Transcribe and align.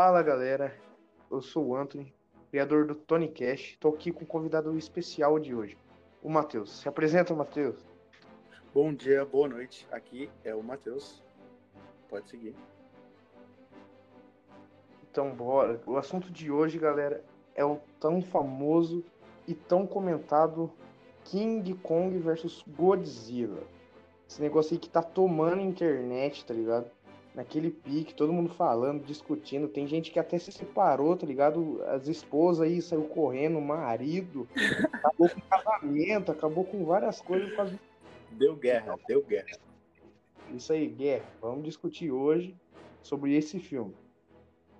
Fala 0.00 0.22
galera, 0.22 0.72
eu 1.28 1.42
sou 1.42 1.66
o 1.66 1.76
Anthony, 1.76 2.14
criador 2.52 2.86
do 2.86 2.94
Tony 2.94 3.26
Cash. 3.26 3.70
Estou 3.72 3.92
aqui 3.92 4.12
com 4.12 4.22
um 4.22 4.28
convidado 4.28 4.78
especial 4.78 5.40
de 5.40 5.52
hoje, 5.52 5.76
o 6.22 6.30
Matheus. 6.30 6.78
Se 6.78 6.88
apresenta, 6.88 7.34
Matheus. 7.34 7.84
Bom 8.72 8.94
dia, 8.94 9.24
boa 9.24 9.48
noite. 9.48 9.88
Aqui 9.90 10.30
é 10.44 10.54
o 10.54 10.62
Matheus. 10.62 11.20
Pode 12.08 12.30
seguir. 12.30 12.54
Então, 15.10 15.34
bora. 15.34 15.80
O 15.84 15.96
assunto 15.96 16.30
de 16.30 16.48
hoje, 16.48 16.78
galera, 16.78 17.24
é 17.56 17.64
o 17.64 17.80
tão 17.98 18.22
famoso 18.22 19.04
e 19.48 19.52
tão 19.52 19.84
comentado 19.84 20.70
King 21.24 21.74
Kong 21.74 22.16
versus 22.18 22.64
Godzilla. 22.68 23.64
Esse 24.28 24.40
negócio 24.40 24.74
aí 24.74 24.78
que 24.78 24.88
tá 24.88 25.02
tomando 25.02 25.60
internet, 25.60 26.46
tá 26.46 26.54
ligado? 26.54 26.88
Naquele 27.34 27.70
pique, 27.70 28.14
todo 28.14 28.32
mundo 28.32 28.50
falando, 28.50 29.04
discutindo. 29.04 29.68
Tem 29.68 29.86
gente 29.86 30.10
que 30.10 30.18
até 30.18 30.38
se 30.38 30.50
separou, 30.50 31.16
tá 31.16 31.26
ligado? 31.26 31.80
As 31.86 32.08
esposas 32.08 32.66
aí 32.66 32.82
saiu 32.82 33.04
correndo, 33.04 33.58
o 33.58 33.62
marido, 33.62 34.48
acabou 34.92 35.28
com 35.28 35.40
casamento, 35.42 36.32
acabou 36.32 36.64
com 36.64 36.84
várias 36.84 37.20
coisas 37.20 37.54
causa 37.54 37.78
Deu 38.32 38.56
guerra, 38.56 38.96
deu 39.06 39.22
guerra. 39.22 39.58
Isso 40.54 40.72
aí, 40.72 40.86
guerra. 40.86 41.24
Vamos 41.40 41.64
discutir 41.64 42.10
hoje 42.10 42.54
sobre 43.02 43.34
esse 43.34 43.58
filme. 43.58 43.94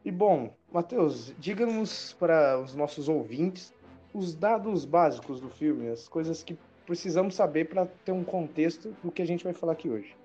E 0.04 0.10
bom, 0.10 0.54
Matheus, 0.72 1.34
diga-nos 1.38 2.12
para 2.14 2.60
os 2.60 2.74
nossos 2.74 3.08
ouvintes 3.08 3.74
os 4.12 4.34
dados 4.34 4.84
básicos 4.84 5.40
do 5.40 5.50
filme, 5.50 5.88
as 5.88 6.08
coisas 6.08 6.42
que 6.42 6.56
precisamos 6.86 7.34
saber 7.34 7.68
para 7.68 7.86
ter 7.86 8.12
um 8.12 8.24
contexto 8.24 8.96
do 9.02 9.12
que 9.12 9.20
a 9.20 9.26
gente 9.26 9.44
vai 9.44 9.52
falar 9.52 9.72
aqui 9.72 9.88
hoje. 9.88 10.16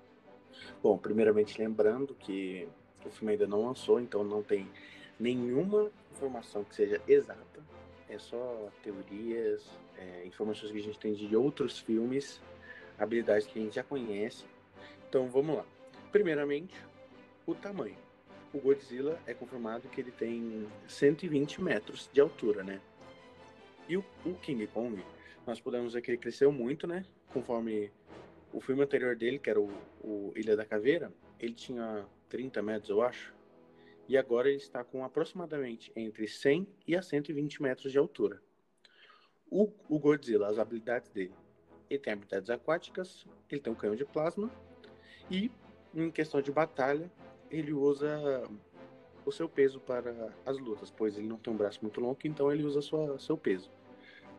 Bom, 0.82 0.98
primeiramente 0.98 1.58
lembrando 1.58 2.14
que 2.14 2.68
o 3.04 3.10
filme 3.10 3.32
ainda 3.32 3.46
não 3.46 3.66
lançou, 3.66 4.00
então 4.00 4.24
não 4.24 4.42
tem 4.42 4.68
nenhuma 5.18 5.90
informação 6.12 6.64
que 6.64 6.74
seja 6.74 7.00
exata. 7.06 7.62
É 8.08 8.18
só 8.18 8.70
teorias, 8.82 9.68
é, 9.98 10.26
informações 10.26 10.70
que 10.70 10.78
a 10.78 10.82
gente 10.82 10.98
tem 10.98 11.14
de 11.14 11.34
outros 11.36 11.78
filmes, 11.78 12.40
habilidades 12.98 13.46
que 13.46 13.58
a 13.58 13.62
gente 13.62 13.74
já 13.74 13.82
conhece. 13.82 14.44
Então 15.08 15.28
vamos 15.28 15.56
lá. 15.56 15.64
Primeiramente, 16.12 16.74
o 17.46 17.54
tamanho. 17.54 17.96
O 18.52 18.60
Godzilla 18.60 19.18
é 19.26 19.34
confirmado 19.34 19.88
que 19.88 20.00
ele 20.00 20.12
tem 20.12 20.66
120 20.86 21.60
metros 21.60 22.08
de 22.12 22.20
altura, 22.20 22.62
né? 22.62 22.80
E 23.88 23.96
o, 23.96 24.04
o 24.24 24.34
King 24.34 24.66
Kong, 24.68 25.02
nós 25.44 25.60
podemos 25.60 25.92
ver 25.92 26.02
que 26.02 26.10
ele 26.10 26.18
cresceu 26.18 26.52
muito, 26.52 26.86
né? 26.86 27.04
Conforme 27.32 27.90
o 28.54 28.60
filme 28.60 28.82
anterior 28.82 29.16
dele, 29.16 29.38
que 29.40 29.50
era 29.50 29.60
o, 29.60 29.68
o 30.00 30.32
Ilha 30.36 30.56
da 30.56 30.64
Caveira, 30.64 31.12
ele 31.40 31.54
tinha 31.54 32.06
30 32.28 32.62
metros, 32.62 32.88
eu 32.88 33.02
acho. 33.02 33.34
E 34.08 34.16
agora 34.16 34.48
ele 34.48 34.58
está 34.58 34.84
com 34.84 35.04
aproximadamente 35.04 35.90
entre 35.96 36.28
100 36.28 36.66
e 36.86 36.94
a 36.94 37.02
120 37.02 37.60
metros 37.60 37.90
de 37.90 37.98
altura. 37.98 38.40
O, 39.50 39.72
o 39.88 39.98
Godzilla, 39.98 40.46
as 40.48 40.58
habilidades 40.58 41.10
dele. 41.10 41.34
Ele 41.90 41.98
tem 41.98 42.12
habilidades 42.12 42.48
aquáticas, 42.48 43.26
ele 43.50 43.60
tem 43.60 43.72
um 43.72 43.76
canhão 43.76 43.96
de 43.96 44.04
plasma 44.04 44.48
e, 45.28 45.50
em 45.92 46.10
questão 46.10 46.40
de 46.40 46.52
batalha, 46.52 47.10
ele 47.50 47.72
usa 47.72 48.48
o 49.26 49.32
seu 49.32 49.48
peso 49.48 49.80
para 49.80 50.32
as 50.46 50.58
lutas, 50.58 50.90
pois 50.90 51.18
ele 51.18 51.26
não 51.26 51.38
tem 51.38 51.52
um 51.52 51.56
braço 51.56 51.80
muito 51.82 52.00
longo, 52.00 52.18
então 52.24 52.52
ele 52.52 52.62
usa 52.62 52.80
sua, 52.80 53.18
seu 53.18 53.36
peso. 53.36 53.70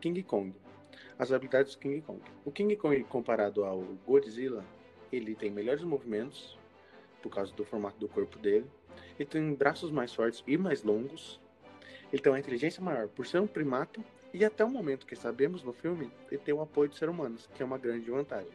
King 0.00 0.22
Kong. 0.22 0.54
As 1.18 1.32
habilidades 1.32 1.74
do 1.74 1.80
King 1.80 2.00
Kong. 2.00 2.20
O 2.44 2.50
King 2.50 2.76
Kong, 2.76 3.02
comparado 3.04 3.64
ao 3.64 3.80
Godzilla, 4.06 4.64
ele 5.12 5.34
tem 5.34 5.50
melhores 5.50 5.82
movimentos, 5.82 6.58
por 7.22 7.30
causa 7.30 7.52
do 7.54 7.64
formato 7.64 7.98
do 7.98 8.08
corpo 8.08 8.38
dele. 8.38 8.66
Ele 9.18 9.28
tem 9.28 9.54
braços 9.54 9.90
mais 9.90 10.12
fortes 10.14 10.42
e 10.46 10.56
mais 10.56 10.82
longos. 10.82 11.40
Ele 12.12 12.22
tem 12.22 12.32
uma 12.32 12.38
inteligência 12.38 12.82
maior 12.82 13.08
por 13.08 13.26
ser 13.26 13.40
um 13.40 13.46
primata. 13.46 14.00
E 14.32 14.44
até 14.44 14.64
o 14.64 14.70
momento 14.70 15.06
que 15.06 15.16
sabemos 15.16 15.62
no 15.62 15.72
filme, 15.72 16.10
ele 16.30 16.40
tem 16.40 16.54
o 16.54 16.60
apoio 16.60 16.88
de 16.88 16.96
seres 16.96 17.14
humanos, 17.14 17.48
que 17.54 17.62
é 17.62 17.66
uma 17.66 17.78
grande 17.78 18.10
vantagem 18.10 18.52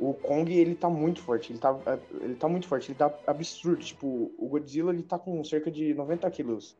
o 0.00 0.14
Kong, 0.14 0.50
ele 0.50 0.74
tá 0.74 0.88
muito 0.88 1.20
forte, 1.20 1.52
ele 1.52 1.58
tá, 1.58 1.78
ele 2.22 2.34
tá 2.34 2.48
muito 2.48 2.66
forte, 2.66 2.90
ele 2.90 2.98
tá 2.98 3.14
absurdo, 3.26 3.84
tipo, 3.84 4.32
o 4.38 4.48
Godzilla, 4.48 4.92
ele 4.92 5.02
tá 5.02 5.18
com 5.18 5.44
cerca 5.44 5.70
de 5.70 5.92
90 5.92 6.28
quilos, 6.30 6.74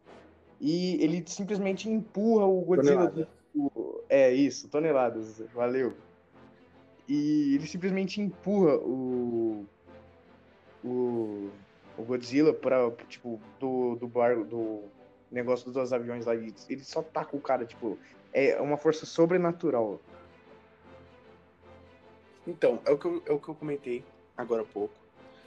e 0.58 0.94
ele 1.04 1.22
simplesmente 1.26 1.88
empurra 1.88 2.46
o 2.46 2.62
Godzilla, 2.62 3.08
do, 3.08 3.28
é 4.10 4.32
isso, 4.32 4.68
toneladas, 4.68 5.40
valeu, 5.54 5.94
e 7.08 7.54
ele 7.54 7.66
simplesmente 7.66 8.20
empurra 8.20 8.76
o, 8.76 9.66
o, 10.84 11.50
o 11.96 12.02
Godzilla 12.02 12.52
pra, 12.52 12.90
tipo, 13.08 13.40
do, 13.58 13.96
do 13.96 14.06
bar, 14.06 14.44
do 14.44 14.82
negócio 15.30 15.70
dos 15.70 15.92
aviões 15.92 16.26
lá, 16.26 16.34
ele 16.34 16.84
só 16.84 17.02
taca 17.02 17.36
o 17.36 17.40
cara, 17.40 17.64
tipo, 17.64 17.96
é 18.32 18.60
uma 18.60 18.76
força 18.76 19.06
sobrenatural, 19.06 20.00
então, 22.46 22.80
é 22.84 22.90
o, 22.90 22.98
que 22.98 23.06
eu, 23.06 23.22
é 23.26 23.32
o 23.32 23.38
que 23.38 23.48
eu 23.48 23.54
comentei 23.54 24.04
agora 24.36 24.62
há 24.62 24.64
pouco 24.64 24.94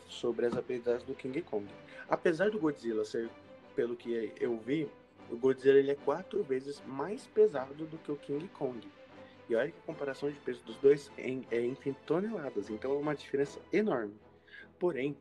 sobre 0.08 0.46
as 0.46 0.56
habilidades 0.56 1.04
do 1.04 1.14
King 1.14 1.42
Kong. 1.42 1.68
Apesar 2.08 2.50
do 2.52 2.60
Godzilla 2.60 3.04
ser, 3.04 3.30
pelo 3.76 3.96
que 3.96 4.32
eu 4.40 4.58
vi, 4.58 4.90
o 5.30 5.38
Godzilla 5.38 5.80
ele 5.80 5.92
é 5.92 5.96
quatro 5.96 6.44
vezes 6.44 6.82
mais 6.86 7.26
pesado 7.28 7.86
do 7.86 7.98
que 7.98 8.12
o 8.12 8.18
King 8.18 8.48
Kong. 8.50 8.80
E 9.50 9.56
olha 9.56 9.72
que 9.72 9.80
a 9.80 9.86
comparação 9.86 10.32
de 10.32 10.40
peso 10.40 10.64
dos 10.64 10.78
dois 10.78 11.12
é, 11.18 11.28
é 11.52 11.66
entre 11.66 11.94
toneladas, 12.06 12.70
então 12.70 12.92
é 12.92 12.96
uma 12.96 13.16
diferença 13.16 13.60
enorme. 13.72 14.16
Porém, 14.80 15.18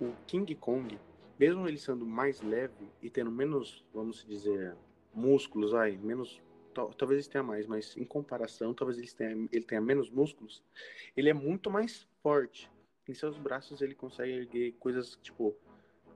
o 0.00 0.12
King 0.26 0.54
Kong, 0.54 0.98
mesmo 1.38 1.68
ele 1.68 1.78
sendo 1.78 2.06
mais 2.06 2.40
leve 2.40 2.88
e 3.02 3.10
tendo 3.10 3.30
menos, 3.30 3.84
vamos 3.92 4.24
dizer, 4.26 4.74
músculos, 5.14 5.74
aí, 5.74 5.96
menos 5.98 6.40
talvez 6.96 7.20
ele 7.20 7.32
tenha 7.32 7.42
mais, 7.42 7.66
mas 7.66 7.96
em 7.96 8.04
comparação, 8.04 8.72
talvez 8.72 8.98
ele 8.98 9.10
tenha, 9.10 9.48
ele 9.52 9.64
tenha 9.64 9.80
menos 9.80 10.10
músculos, 10.10 10.62
ele 11.16 11.28
é 11.28 11.34
muito 11.34 11.70
mais 11.70 12.06
forte. 12.22 12.70
Em 13.08 13.14
seus 13.14 13.38
braços 13.38 13.80
ele 13.80 13.94
consegue 13.94 14.32
erguer 14.32 14.72
coisas, 14.78 15.18
tipo, 15.22 15.56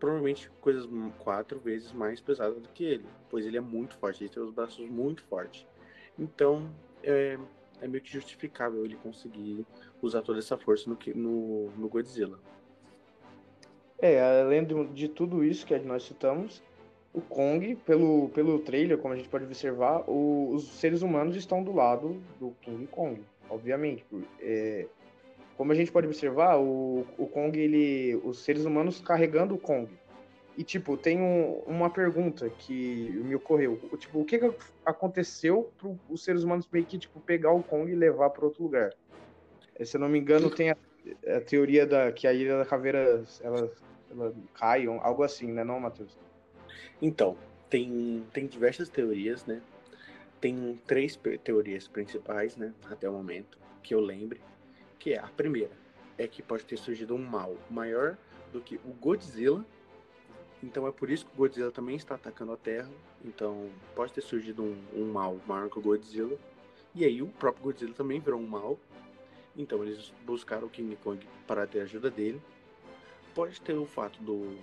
provavelmente 0.03 0.51
coisas 0.61 0.85
quatro 1.21 1.61
vezes 1.61 1.93
mais 1.93 2.21
pesadas 2.21 2.61
do 2.61 2.69
que 2.71 2.83
ele, 2.83 3.07
pois 3.31 3.47
ele 3.47 3.57
é 3.57 3.61
muito 3.61 3.97
forte, 3.99 4.25
ele 4.25 4.31
tem 4.31 4.43
os 4.43 4.51
braços 4.51 4.85
muito 4.91 5.23
fortes. 5.23 5.65
Então, 6.19 6.69
é, 7.05 7.39
é 7.81 7.87
meio 7.87 8.03
que 8.03 8.13
justificável 8.13 8.85
ele 8.85 8.97
conseguir 8.97 9.65
usar 10.03 10.23
toda 10.23 10.41
essa 10.41 10.59
força 10.59 10.91
no, 10.91 10.99
no, 11.15 11.71
no 11.79 11.89
Godzilla. 11.89 12.37
É, 13.97 14.41
além 14.41 14.65
de, 14.65 14.89
de 14.89 15.09
tudo 15.09 15.45
isso 15.45 15.65
que 15.65 15.79
nós 15.79 16.03
citamos, 16.03 16.61
o 17.15 17.21
Kong, 17.21 17.77
pelo, 17.87 18.29
pelo 18.31 18.59
trailer, 18.59 18.99
como 18.99 19.15
a 19.15 19.17
gente 19.17 19.29
pode 19.29 19.45
observar, 19.45 20.03
o, 20.11 20.53
os 20.53 20.65
seres 20.81 21.03
humanos 21.03 21.37
estão 21.37 21.63
do 21.63 21.73
lado 21.73 22.21
do 22.41 22.51
King 22.61 22.89
Kong, 22.89 23.23
obviamente. 23.49 24.05
É, 24.41 24.89
como 25.57 25.73
a 25.73 25.75
gente 25.75 25.93
pode 25.93 26.07
observar, 26.07 26.59
o, 26.59 27.07
o 27.19 27.27
Kong, 27.27 27.59
ele, 27.59 28.21
os 28.25 28.39
seres 28.39 28.65
humanos 28.65 29.01
carregando 29.01 29.55
o 29.55 29.59
Kong. 29.59 29.89
E, 30.57 30.63
tipo, 30.63 30.97
tem 30.97 31.21
um, 31.21 31.63
uma 31.67 31.89
pergunta 31.89 32.49
que 32.51 33.11
me 33.25 33.35
ocorreu. 33.35 33.81
Tipo, 33.99 34.21
o 34.21 34.25
que, 34.25 34.39
que 34.39 34.55
aconteceu 34.85 35.73
para 35.79 35.91
os 36.11 36.23
seres 36.23 36.43
humanos 36.43 36.69
meio 36.71 36.85
que, 36.85 36.99
tipo, 36.99 37.21
pegar 37.21 37.53
o 37.53 37.63
Kong 37.63 37.91
e 37.91 37.95
levar 37.95 38.31
para 38.31 38.45
outro 38.45 38.63
lugar? 38.63 38.93
É, 39.75 39.85
se 39.85 39.97
eu 39.97 40.01
não 40.01 40.09
me 40.09 40.19
engano, 40.19 40.51
tem 40.51 40.71
a, 40.71 40.77
a, 41.27 41.41
teoria 41.41 41.87
da 41.87 42.13
que 42.13 42.27
a 42.27 42.33
Ilha 42.33 42.59
da 42.59 42.67
Caveira, 42.67 43.25
ela, 43.41 43.73
ela 44.11 44.35
cai, 44.55 44.87
algo 44.87 45.23
assim, 45.23 45.51
né 45.51 45.65
não, 45.65 45.81
Matheus? 45.81 46.19
Então, 47.01 47.37
tem, 47.71 48.23
tem 48.33 48.47
diversas 48.47 48.91
teorias, 48.91 49.47
né? 49.47 49.63
Tem 50.41 50.79
três 50.87 51.19
teorias 51.43 51.89
principais, 51.89 52.57
né, 52.57 52.75
até 52.91 53.09
o 53.09 53.13
momento, 53.13 53.57
que 53.81 53.95
eu 53.95 54.01
lembre, 54.01 54.41
que 55.03 55.15
é? 55.15 55.19
A 55.19 55.27
primeira, 55.27 55.73
é 56.17 56.29
que 56.29 56.41
pode 56.41 56.65
ter 56.65 56.77
surgido 56.77 57.13
um 57.17 57.19
mal 57.19 57.57
maior 57.69 58.17
do 58.53 58.61
que 58.61 58.77
o 58.85 58.93
Godzilla, 59.01 59.67
então 60.63 60.87
é 60.87 60.93
por 60.93 61.11
isso 61.11 61.27
que 61.27 61.33
o 61.33 61.37
Godzilla 61.37 61.73
também 61.73 61.97
está 61.97 62.15
atacando 62.15 62.53
a 62.53 62.57
Terra, 62.57 62.89
então 63.25 63.69
pode 63.97 64.13
ter 64.13 64.21
surgido 64.21 64.63
um, 64.63 64.77
um 64.95 65.11
mal 65.11 65.41
maior 65.45 65.69
que 65.69 65.77
o 65.77 65.83
Godzilla, 65.83 66.39
e 66.95 67.05
aí 67.05 67.21
o 67.21 67.27
próprio 67.27 67.65
Godzilla 67.65 67.93
também 67.93 68.21
virou 68.21 68.39
um 68.39 68.47
mal, 68.47 68.79
então 69.57 69.83
eles 69.83 70.13
buscaram 70.25 70.69
o 70.69 70.71
King 70.71 70.95
Kong 70.95 71.27
para 71.49 71.67
ter 71.67 71.81
ajuda 71.81 72.09
dele, 72.09 72.41
pode 73.35 73.61
ter 73.61 73.75
o 73.75 73.85
fato 73.85 74.23
do 74.23 74.57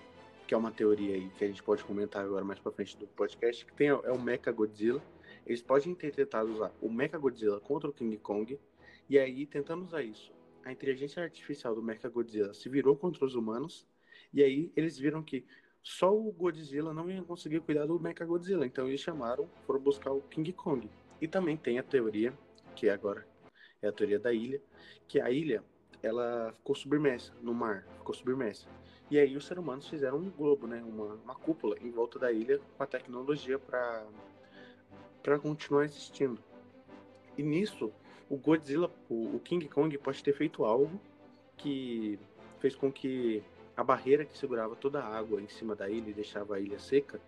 que 0.48 0.54
é 0.54 0.58
uma 0.58 0.72
teoria 0.72 1.16
aí 1.16 1.30
que 1.38 1.44
a 1.44 1.48
gente 1.48 1.62
pode 1.62 1.84
comentar 1.84 2.24
agora 2.24 2.46
mais 2.46 2.60
para 2.60 2.72
frente 2.72 2.98
do 2.98 3.06
podcast, 3.08 3.66
que 3.66 3.74
tem 3.74 3.90
é 3.90 3.94
o 3.94 4.20
Mecha 4.20 4.52
Godzilla. 4.52 5.00
Eles 5.46 5.62
podem 5.62 5.94
ter 5.94 6.12
tentado 6.12 6.52
usar 6.52 6.72
o 6.82 6.90
Mecha 6.90 7.20
Godzilla 7.20 7.60
contra 7.60 7.88
o 7.88 7.94
King 7.94 8.18
Kong, 8.18 8.58
e 9.10 9.18
aí, 9.18 9.46
tentando 9.46 9.84
usar 9.84 10.04
isso, 10.04 10.32
a 10.64 10.72
inteligência 10.72 11.24
artificial 11.24 11.74
do 11.74 11.82
Mecha 11.82 12.08
Godzilla 12.08 12.54
se 12.54 12.70
virou 12.70 12.96
contra 12.96 13.26
os 13.26 13.36
humanos, 13.36 13.88
e 14.34 14.44
aí 14.44 14.72
eles 14.76 14.98
viram 14.98 15.24
que 15.24 15.46
só 15.82 16.16
o 16.16 16.32
Godzilla 16.32 16.94
não 16.94 17.10
ia 17.10 17.24
conseguir 17.24 17.62
cuidar 17.62 17.86
do 17.86 18.00
Mecha 18.00 18.26
Godzilla, 18.26 18.66
então 18.66 18.88
eles 18.88 19.02
chamaram, 19.02 19.50
foram 19.66 19.80
buscar 19.80 20.12
o 20.12 20.22
King 20.22 20.54
Kong. 20.54 20.90
E 21.20 21.28
também 21.28 21.58
tem 21.58 21.80
a 21.80 21.84
teoria, 21.84 22.34
que 22.76 22.90
agora 22.90 23.28
é 23.82 23.88
a 23.88 23.92
teoria 23.92 24.20
da 24.20 24.32
ilha, 24.32 24.62
que 25.08 25.20
a 25.20 25.32
ilha 25.32 25.64
ela 26.04 26.54
ficou 26.58 26.76
submersa 26.76 27.34
no 27.42 27.54
mar, 27.54 27.86
ficou 27.98 28.14
submersa. 28.14 28.68
E 29.10 29.18
aí 29.18 29.36
os 29.36 29.46
seres 29.46 29.64
humanos 29.64 29.88
fizeram 29.88 30.18
um 30.18 30.30
globo, 30.30 30.68
né? 30.68 30.84
Uma, 30.84 31.16
uma 31.16 31.36
cúpula 31.36 31.76
em 31.82 31.90
volta 31.90 32.20
da 32.20 32.32
ilha 32.32 32.60
com 32.78 32.84
a 32.84 32.86
tecnologia 32.86 33.58
para 33.58 34.06
para 35.24 35.38
continuar 35.38 35.84
existindo. 35.84 36.42
E 37.38 37.44
nisso, 37.44 37.92
o 38.30 38.38
Godzilla, 38.38 38.92
o, 39.10 39.40
King 39.44 39.68
Kong 39.68 39.98
pode 39.98 40.24
ter 40.24 40.34
feito 40.34 40.64
algo 40.64 41.00
que 41.58 42.20
fez 42.60 42.76
com 42.76 42.92
que 42.92 43.44
a 43.76 43.84
barreira 43.84 44.24
que 44.24 44.38
segurava 44.38 44.76
toda 44.76 45.00
a 45.00 45.18
água 45.18 45.42
em 45.42 45.48
cima 45.48 45.76
da 45.76 45.90
ilha 45.90 46.10
e 46.10 46.14
deixava 46.14 46.56
a 46.56 46.60
ilha 46.60 46.78
seca 46.78 47.20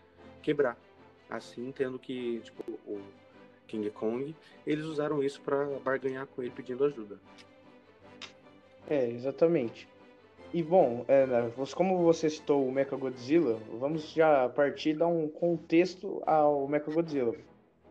quebrar. 0.42 0.78
Assim, 1.30 1.72
tendo 1.72 1.98
que, 1.98 2.40
tipo, 2.42 2.72
o 2.86 3.02
King 3.68 3.90
Kong, 3.90 4.36
eles 4.68 4.86
usaram 4.86 5.24
isso 5.24 5.42
para 5.42 5.66
barganhar 5.80 6.28
com 6.28 6.42
ele 6.42 6.52
pedindo 6.52 6.84
ajuda. 6.84 7.20
É, 8.90 9.10
exatamente. 9.10 9.88
E 10.54 10.62
bom, 10.62 11.06
é, 11.08 11.26
né, 11.26 11.52
como 11.74 12.04
você 12.04 12.30
citou 12.30 12.68
o 12.68 12.72
Mechagodzilla, 12.72 13.58
vamos 13.80 14.12
já 14.12 14.50
partir 14.50 14.94
dar 14.94 15.08
um 15.08 15.30
contexto 15.30 16.22
ao 16.26 16.68
Mechagodzilla. 16.68 17.34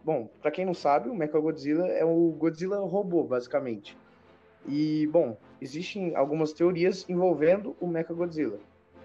Bom, 0.04 0.28
para 0.40 0.50
quem 0.50 0.64
não 0.64 0.74
sabe, 0.74 1.08
o 1.08 1.14
Mechagodzilla 1.14 1.86
é 1.88 2.04
o 2.04 2.30
Godzilla 2.38 2.78
robô, 2.78 3.22
basicamente. 3.24 3.96
E, 4.66 5.06
bom, 5.08 5.36
existem 5.60 6.14
algumas 6.16 6.52
teorias 6.52 7.08
envolvendo 7.08 7.76
o 7.80 7.86
Mechagodzilla. 7.86 8.58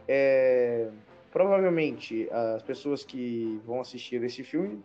É, 0.07 0.89
provavelmente 1.31 2.29
as 2.31 2.63
pessoas 2.63 3.03
que 3.03 3.59
vão 3.65 3.81
assistir 3.81 4.23
esse 4.23 4.43
filme 4.43 4.81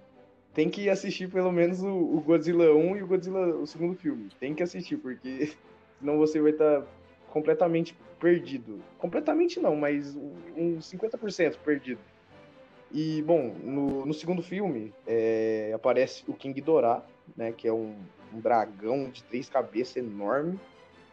têm 0.53 0.69
que 0.69 0.91
assistir 0.91 1.31
pelo 1.31 1.53
menos 1.53 1.83
o, 1.83 2.21
Godzilla 2.21 2.75
1 2.75 2.97
e 2.97 3.03
o 3.03 3.07
Godzilla, 3.07 3.55
o 3.57 3.67
segundo 3.67 3.95
filme. 3.97 4.29
Tem 4.41 4.55
que 4.55 4.63
assistir, 4.63 4.97
porque 4.97 5.53
senão 6.01 6.19
você 6.19 6.41
vai 6.41 6.51
estar 6.51 6.85
completamente 7.31 7.97
perdido. 8.19 8.81
Completamente 8.99 9.61
não, 9.61 9.77
mas 9.77 10.17
uns 10.57 10.91
50% 10.91 11.57
perdido. 11.59 12.01
E, 12.93 13.23
bom, 13.23 13.55
no, 13.63 14.05
no 14.05 14.13
segundo 14.13 14.43
filme 14.43 14.93
é, 15.07 15.73
aparece 15.75 16.25
o 16.27 16.35
King 16.35 16.61
Dorá, 16.61 17.05
né, 17.37 17.53
que 17.53 17.69
é 17.69 17.73
um, 17.73 17.95
um 18.35 18.41
dragão 18.41 19.09
de 19.09 19.23
três 19.25 19.49
cabeças 19.49 19.97
enorme, 19.97 20.59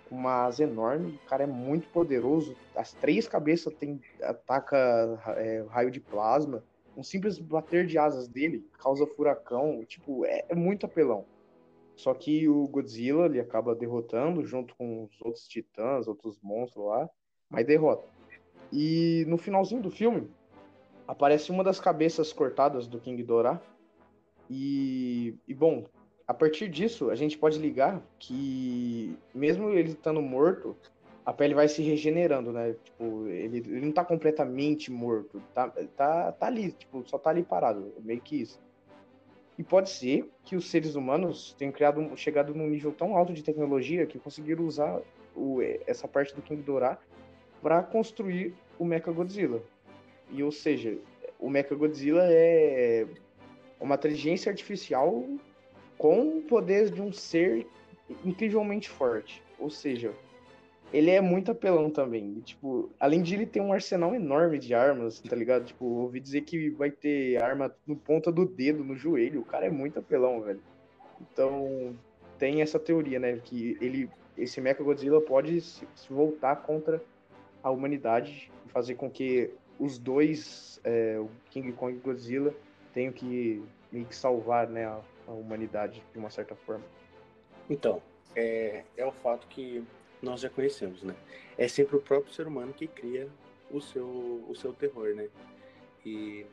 com 0.09 0.15
uma 0.15 0.45
asa 0.45 0.63
enorme. 0.63 1.19
O 1.23 1.29
cara 1.29 1.43
é 1.43 1.47
muito 1.47 1.87
poderoso. 1.89 2.55
As 2.75 2.93
três 2.93 3.27
cabeças 3.27 3.73
tem, 3.75 4.01
ataca 4.21 4.77
é, 5.37 5.65
raio 5.69 5.91
de 5.91 5.99
plasma. 5.99 6.63
Um 6.95 7.03
simples 7.03 7.37
bater 7.37 7.85
de 7.85 7.97
asas 7.97 8.27
dele 8.27 8.65
causa 8.79 9.05
furacão. 9.05 9.83
Tipo, 9.85 10.25
é, 10.25 10.45
é 10.49 10.55
muito 10.55 10.85
apelão. 10.85 11.25
Só 11.95 12.13
que 12.13 12.47
o 12.47 12.67
Godzilla 12.67 13.25
ele 13.25 13.39
acaba 13.39 13.75
derrotando 13.75 14.45
junto 14.45 14.75
com 14.75 15.03
os 15.03 15.21
outros 15.21 15.47
titãs, 15.47 16.07
outros 16.07 16.39
monstros 16.41 16.85
lá, 16.85 17.09
mas 17.49 17.65
derrota. 17.65 18.07
E 18.71 19.25
no 19.27 19.37
finalzinho 19.37 19.81
do 19.81 19.89
filme 19.89 20.29
aparece 21.07 21.51
uma 21.51 21.63
das 21.63 21.79
cabeças 21.79 22.33
cortadas 22.33 22.87
do 22.87 22.99
King 22.99 23.21
Dora. 23.23 23.61
E, 24.49 25.35
e 25.47 25.53
bom, 25.53 25.85
a 26.27 26.33
partir 26.33 26.67
disso, 26.67 27.09
a 27.09 27.15
gente 27.15 27.37
pode 27.37 27.57
ligar 27.57 28.01
que, 28.19 29.17
mesmo 29.33 29.69
ele 29.69 29.91
estando 29.91 30.21
morto, 30.21 30.75
a 31.25 31.33
pele 31.33 31.53
vai 31.53 31.67
se 31.67 31.81
regenerando, 31.81 32.51
né? 32.51 32.75
Tipo, 32.83 33.27
ele, 33.27 33.57
ele 33.57 33.85
não 33.85 33.91
tá 33.91 34.03
completamente 34.03 34.91
morto, 34.91 35.41
tá, 35.53 35.69
tá, 35.95 36.31
tá 36.31 36.45
ali, 36.45 36.71
tipo, 36.71 37.03
só 37.05 37.17
tá 37.17 37.29
ali 37.29 37.43
parado, 37.43 37.93
meio 37.99 38.21
que 38.21 38.41
isso. 38.41 38.61
E 39.57 39.63
pode 39.63 39.89
ser 39.89 40.29
que 40.45 40.55
os 40.55 40.69
seres 40.69 40.95
humanos 40.95 41.53
tenham 41.57 41.71
criado, 41.71 42.15
chegado 42.15 42.53
num 42.53 42.67
nível 42.67 42.91
tão 42.91 43.17
alto 43.17 43.33
de 43.33 43.43
tecnologia 43.43 44.05
que 44.05 44.19
conseguiram 44.19 44.65
usar 44.65 45.01
o, 45.35 45.61
essa 45.85 46.07
parte 46.07 46.35
do 46.35 46.41
King 46.41 46.61
Dora 46.61 46.97
para 47.61 47.81
construir 47.81 48.53
o 48.77 48.85
Mecha 48.85 49.11
Godzilla. 49.11 49.61
E, 50.29 50.43
ou 50.43 50.51
seja, 50.51 50.97
o 51.39 51.49
Mecha 51.49 51.75
Godzilla 51.75 52.23
é 52.25 53.05
uma 53.79 53.95
inteligência 53.95 54.49
artificial 54.49 55.23
com 55.97 56.37
o 56.37 56.41
poder 56.41 56.89
de 56.91 57.01
um 57.01 57.11
ser 57.11 57.67
incrivelmente 58.23 58.89
forte. 58.89 59.43
Ou 59.59 59.69
seja, 59.69 60.13
ele 60.93 61.09
é 61.09 61.19
muito 61.21 61.51
apelão 61.51 61.89
também. 61.89 62.39
Tipo, 62.41 62.89
além 62.99 63.21
de 63.21 63.35
ele 63.35 63.45
ter 63.45 63.61
um 63.61 63.73
arsenal 63.73 64.15
enorme 64.15 64.57
de 64.57 64.73
armas, 64.73 65.19
tá 65.19 65.35
ligado? 65.35 65.65
Tipo, 65.65 65.85
ouvi 65.85 66.19
dizer 66.19 66.41
que 66.41 66.69
vai 66.69 66.91
ter 66.91 67.41
arma 67.41 67.73
no 67.85 67.95
ponta 67.95 68.31
do 68.31 68.45
dedo, 68.45 68.83
no 68.83 68.95
joelho. 68.95 69.41
O 69.41 69.45
cara 69.45 69.65
é 69.65 69.69
muito 69.69 69.99
apelão, 69.99 70.41
velho. 70.41 70.61
Então, 71.21 71.95
tem 72.37 72.61
essa 72.61 72.79
teoria, 72.79 73.19
né? 73.19 73.39
Que 73.43 73.77
ele, 73.81 74.09
esse 74.37 74.61
Mecha 74.61 74.83
Godzilla 74.83 75.21
pode 75.21 75.61
se 75.61 75.85
voltar 76.09 76.57
contra 76.57 77.01
a 77.63 77.71
humanidade 77.71 78.51
e 78.65 78.69
fazer 78.69 78.95
com 78.95 79.09
que 79.09 79.51
os 79.79 79.97
dois, 79.97 80.79
é, 80.83 81.17
o 81.19 81.29
King 81.49 81.71
Kong 81.73 81.95
e 81.95 81.99
Godzilla, 81.99 82.53
tenham 82.93 83.11
que 83.11 83.63
que 83.91 84.15
salvar, 84.15 84.67
né, 84.67 84.85
a, 84.85 85.01
a 85.27 85.31
humanidade 85.31 86.03
de 86.11 86.19
uma 86.19 86.29
certa 86.29 86.55
forma. 86.55 86.83
Então, 87.69 88.01
é, 88.35 88.83
é 88.95 89.05
o 89.05 89.11
fato 89.11 89.47
que 89.47 89.83
nós 90.21 90.41
já 90.41 90.49
conhecemos, 90.49 91.03
né? 91.03 91.15
É 91.57 91.67
sempre 91.67 91.95
o 91.95 92.01
próprio 92.01 92.33
ser 92.33 92.47
humano 92.47 92.73
que 92.73 92.87
cria 92.87 93.27
o 93.71 93.79
seu, 93.79 94.05
o 94.47 94.55
seu 94.55 94.73
terror, 94.73 95.13
né? 95.15 95.29
E 96.05 96.45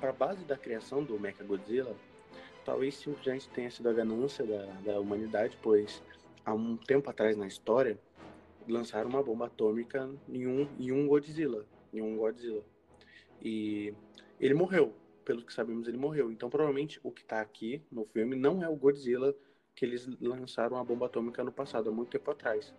para 0.00 0.10
a 0.10 0.12
base 0.12 0.44
da 0.44 0.56
criação 0.56 1.02
do 1.02 1.18
Mecha 1.18 1.42
Godzilla, 1.42 1.94
talvez 2.64 2.96
simplesmente 2.96 3.48
tenha 3.48 3.70
sido 3.70 3.88
a 3.88 3.92
ganância 3.92 4.44
da, 4.44 4.66
da 4.84 5.00
humanidade, 5.00 5.58
pois 5.62 6.02
há 6.44 6.54
um 6.54 6.76
tempo 6.76 7.10
atrás 7.10 7.36
na 7.36 7.46
história 7.46 7.98
lançaram 8.68 9.08
uma 9.08 9.22
bomba 9.22 9.46
atômica 9.46 10.08
em 10.28 10.46
um, 10.46 10.68
em 10.78 10.92
um 10.92 11.06
Godzilla, 11.06 11.64
em 11.92 12.00
um 12.00 12.16
Godzilla. 12.16 12.62
E 13.42 13.94
ele 14.38 14.54
morreu, 14.54 14.94
pelo 15.24 15.44
que 15.44 15.52
sabemos, 15.52 15.88
ele 15.88 15.96
morreu. 15.96 16.30
Então, 16.30 16.50
provavelmente, 16.50 17.00
o 17.02 17.10
que 17.10 17.22
está 17.22 17.40
aqui 17.40 17.82
no 17.90 18.04
filme 18.04 18.36
não 18.36 18.62
é 18.62 18.68
o 18.68 18.76
Godzilla 18.76 19.34
que 19.74 19.84
eles 19.84 20.06
lançaram 20.20 20.76
a 20.76 20.84
bomba 20.84 21.06
atômica 21.06 21.42
no 21.42 21.52
passado, 21.52 21.88
há 21.88 21.92
muito 21.92 22.10
tempo 22.10 22.30
atrás. 22.30 22.74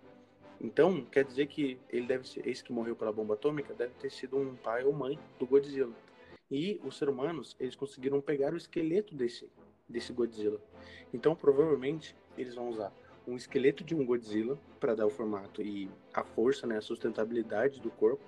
Então, 0.60 1.04
quer 1.06 1.24
dizer 1.24 1.48
que 1.48 1.80
ele 1.90 2.06
deve 2.06 2.28
ser, 2.28 2.48
esse 2.48 2.64
que 2.64 2.72
morreu 2.72 2.96
pela 2.96 3.12
bomba 3.12 3.34
atômica, 3.34 3.74
deve 3.74 3.94
ter 3.96 4.12
sido 4.12 4.38
um 4.38 4.56
pai 4.56 4.84
ou 4.84 4.94
mãe 4.94 5.18
do 5.40 5.48
Godzilla. 5.48 5.94
E 6.50 6.80
os 6.84 6.98
seres 6.98 7.12
humanos, 7.12 7.56
eles 7.60 7.76
conseguiram 7.76 8.22
pegar 8.22 8.54
o 8.54 8.58
esqueleto 8.58 9.16
desse, 9.16 9.50
desse 9.90 10.14
Godzilla. 10.14 10.62
Então, 11.12 11.36
provavelmente, 11.36 12.16
eles 12.38 12.54
vão 12.54 12.70
usar 12.70 12.94
um 13.26 13.36
esqueleto 13.36 13.84
de 13.84 13.96
um 13.96 14.06
Godzilla 14.06 14.60
para 14.80 14.94
dar 14.94 15.08
o 15.08 15.10
formato 15.10 15.62
e 15.62 15.90
a 16.14 16.24
força, 16.24 16.68
né, 16.68 16.78
a 16.78 16.82
sustentabilidade 16.82 17.80
do 17.80 17.90
corpo. 17.90 18.24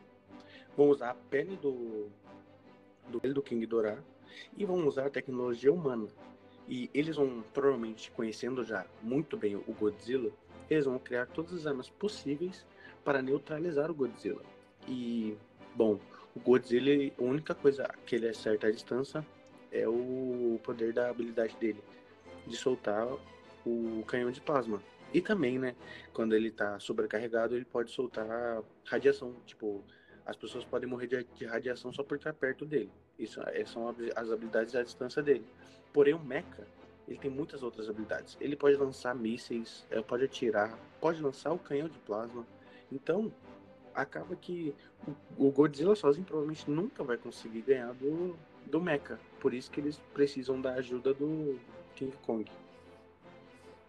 Vão 0.76 0.90
usar 0.90 1.12
a 1.12 1.16
pele 1.16 1.56
do, 1.58 2.10
do, 3.08 3.34
do 3.34 3.42
King 3.42 3.66
Dorá 3.66 3.98
e 4.58 4.66
vão 4.66 4.88
usar 4.88 5.08
a 5.08 5.10
tecnologia 5.10 5.72
humana. 5.72 6.08
E 6.68 6.90
eles 6.94 7.16
vão, 7.16 7.44
provavelmente, 7.54 8.10
conhecendo 8.12 8.64
já 8.64 8.86
muito 9.02 9.36
bem 9.36 9.56
o 9.56 9.74
Godzilla, 9.74 10.32
eles 10.70 10.86
vão 10.86 10.98
criar 10.98 11.28
todas 11.28 11.54
as 11.54 11.68
armas 11.68 11.90
possíveis 11.90 12.66
para 13.04 13.22
neutralizar 13.22 13.92
o 13.92 13.94
Godzilla. 13.94 14.42
E, 14.88 15.38
bom, 15.76 16.00
o 16.36 16.40
Godzilla, 16.40 17.12
a 17.18 17.24
única 17.24 17.54
coisa 17.54 17.88
que 18.06 18.16
ele 18.16 18.30
acerta 18.30 18.68
à 18.68 18.72
distância 18.72 19.26
é 19.72 19.88
o 19.88 20.60
poder 20.64 20.94
da 20.94 21.10
habilidade 21.10 21.56
dele 21.58 21.84
de 22.48 22.56
soltar 22.56 23.08
o 23.66 24.04
canhão 24.08 24.32
de 24.32 24.42
plasma. 24.42 24.82
E 25.14 25.22
também, 25.22 25.60
né, 25.60 25.76
quando 26.12 26.36
ele 26.36 26.48
está 26.48 26.80
sobrecarregado, 26.80 27.56
ele 27.56 27.66
pode 27.66 27.92
soltar 27.92 28.64
radiação. 28.86 29.36
Tipo, 29.46 29.84
as 30.26 30.36
pessoas 30.36 30.64
podem 30.64 30.88
morrer 30.88 31.26
de, 31.36 31.46
radiação 31.46 31.92
só 31.92 32.04
por 32.04 32.18
estar 32.18 32.34
perto 32.34 32.66
dele. 32.66 32.90
Isso 33.20 33.42
é, 33.42 33.66
são 33.66 33.94
as 34.16 34.32
habilidades 34.32 34.76
à 34.76 34.84
distância 34.84 35.22
dele. 35.22 35.46
Porém, 35.92 36.14
o 36.14 36.20
Mecha, 36.20 36.66
ele 37.08 37.18
tem 37.18 37.30
muitas 37.30 37.62
outras 37.62 37.90
habilidades. 37.90 38.38
Ele 38.40 38.56
pode 38.56 38.76
lançar 38.78 39.14
mísseis, 39.14 39.86
é, 39.92 40.02
pode 40.02 40.24
atirar, 40.24 40.78
pode 41.02 41.22
lançar 41.22 41.52
o 41.52 41.60
canhão 41.60 41.90
de 41.90 42.00
plasma. 42.00 42.46
Então, 42.92 43.32
acaba 43.94 44.36
que 44.36 44.74
o 45.38 45.52
Godzilla 45.52 45.96
sozinho 45.96 46.26
provavelmente 46.26 46.70
nunca 46.70 47.04
vai 47.04 47.18
conseguir 47.18 47.62
ganhar 47.62 47.94
do, 47.94 48.36
do 48.66 48.82
Mecha. 48.82 49.20
Por 49.40 49.54
isso 49.54 49.70
que 49.70 49.82
eles 49.82 50.00
precisam 50.14 50.60
da 50.62 50.74
ajuda 50.76 51.14
do 51.14 51.60
King 51.96 52.16
Kong. 52.26 52.50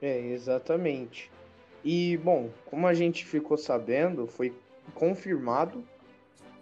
É, 0.03 0.19
exatamente. 0.33 1.31
E, 1.85 2.17
bom, 2.17 2.51
como 2.67 2.87
a 2.87 2.95
gente 2.95 3.25
ficou 3.25 3.57
sabendo, 3.57 4.27
foi 4.27 4.53
confirmado 4.95 5.85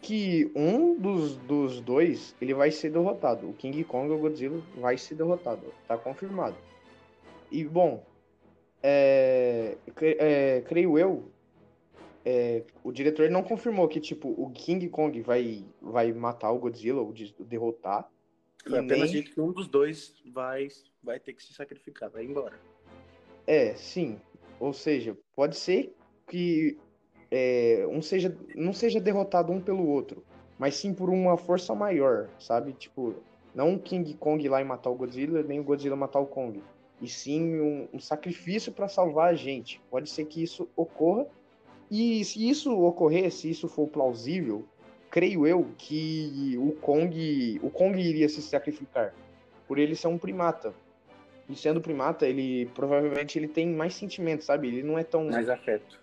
que 0.02 0.50
um 0.54 0.96
dos, 0.96 1.36
dos 1.36 1.80
dois 1.80 2.34
ele 2.40 2.52
vai 2.52 2.72
ser 2.72 2.90
derrotado. 2.90 3.48
O 3.48 3.54
King 3.54 3.84
Kong 3.84 4.10
ou 4.10 4.18
o 4.18 4.20
Godzilla 4.20 4.60
vai 4.76 4.98
ser 4.98 5.14
derrotado. 5.14 5.62
Tá 5.86 5.96
confirmado. 5.96 6.56
E 7.50 7.64
bom, 7.64 8.04
é, 8.82 9.76
é, 10.00 10.60
creio 10.66 10.98
eu, 10.98 11.30
é, 12.24 12.64
o 12.82 12.90
diretor 12.90 13.30
não 13.30 13.44
confirmou 13.44 13.86
que 13.86 14.00
tipo 14.00 14.28
o 14.36 14.50
King 14.50 14.88
Kong 14.88 15.20
vai, 15.22 15.64
vai 15.80 16.12
matar 16.12 16.50
o 16.50 16.58
Godzilla 16.58 17.00
ou 17.00 17.14
derrotar. 17.38 18.10
Foi 18.66 18.78
apenas 18.80 19.12
nem... 19.12 19.22
dito 19.22 19.34
que 19.34 19.40
um 19.40 19.52
dos 19.52 19.68
dois 19.68 20.20
vai, 20.32 20.66
vai 21.02 21.20
ter 21.20 21.32
que 21.32 21.42
se 21.44 21.54
sacrificar, 21.54 22.10
vai 22.10 22.24
embora. 22.24 22.58
É, 23.46 23.74
sim. 23.74 24.20
Ou 24.58 24.72
seja, 24.72 25.16
pode 25.34 25.56
ser 25.56 25.94
que 26.28 26.76
é, 27.34 27.86
um 27.88 28.02
seja, 28.02 28.36
não 28.54 28.74
seja 28.74 29.00
derrotado 29.00 29.50
um 29.50 29.60
pelo 29.60 29.88
outro, 29.88 30.22
mas 30.58 30.74
sim 30.74 30.92
por 30.92 31.08
uma 31.08 31.38
força 31.38 31.74
maior, 31.74 32.28
sabe? 32.38 32.74
Tipo, 32.74 33.14
não 33.54 33.74
o 33.74 33.78
King 33.78 34.12
Kong 34.14 34.44
ir 34.44 34.50
lá 34.50 34.60
e 34.60 34.64
matar 34.64 34.90
o 34.90 34.94
Godzilla, 34.94 35.42
nem 35.42 35.58
o 35.58 35.64
Godzilla 35.64 35.96
matar 35.96 36.20
o 36.20 36.26
Kong. 36.26 36.62
E 37.00 37.08
sim 37.08 37.58
um, 37.58 37.88
um 37.94 37.98
sacrifício 37.98 38.70
para 38.70 38.86
salvar 38.86 39.30
a 39.30 39.34
gente. 39.34 39.80
Pode 39.90 40.10
ser 40.10 40.26
que 40.26 40.42
isso 40.42 40.68
ocorra. 40.76 41.26
E 41.90 42.22
se 42.22 42.48
isso 42.48 42.78
ocorrer, 42.78 43.32
se 43.32 43.48
isso 43.48 43.66
for 43.66 43.88
plausível, 43.88 44.64
creio 45.10 45.46
eu 45.46 45.66
que 45.78 46.54
o 46.58 46.72
Kong, 46.72 47.60
o 47.62 47.70
Kong 47.70 47.98
iria 47.98 48.28
se 48.28 48.42
sacrificar 48.42 49.14
por 49.66 49.78
ele 49.78 49.96
ser 49.96 50.08
um 50.08 50.18
primata. 50.18 50.74
E 51.48 51.56
sendo 51.56 51.80
primata, 51.80 52.26
ele 52.26 52.66
provavelmente 52.74 53.38
ele 53.38 53.48
tem 53.48 53.66
mais 53.68 53.94
sentimentos, 53.94 54.44
sabe? 54.46 54.68
Ele 54.68 54.82
não 54.82 54.98
é 54.98 55.02
tão 55.02 55.24
mais 55.24 55.48
afeto. 55.48 55.98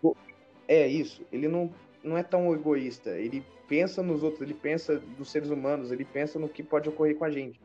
É 0.69 0.87
isso. 0.87 1.25
Ele 1.31 1.47
não 1.47 1.73
não 2.03 2.17
é 2.17 2.23
tão 2.23 2.53
egoísta. 2.53 3.09
Ele 3.11 3.43
pensa 3.67 4.01
nos 4.01 4.23
outros, 4.23 4.41
ele 4.41 4.53
pensa 4.53 4.99
dos 5.17 5.29
seres 5.29 5.49
humanos, 5.49 5.91
ele 5.91 6.05
pensa 6.05 6.39
no 6.39 6.47
que 6.47 6.63
pode 6.63 6.87
ocorrer 6.87 7.17
com 7.17 7.25
a 7.25 7.31
gente. 7.31 7.59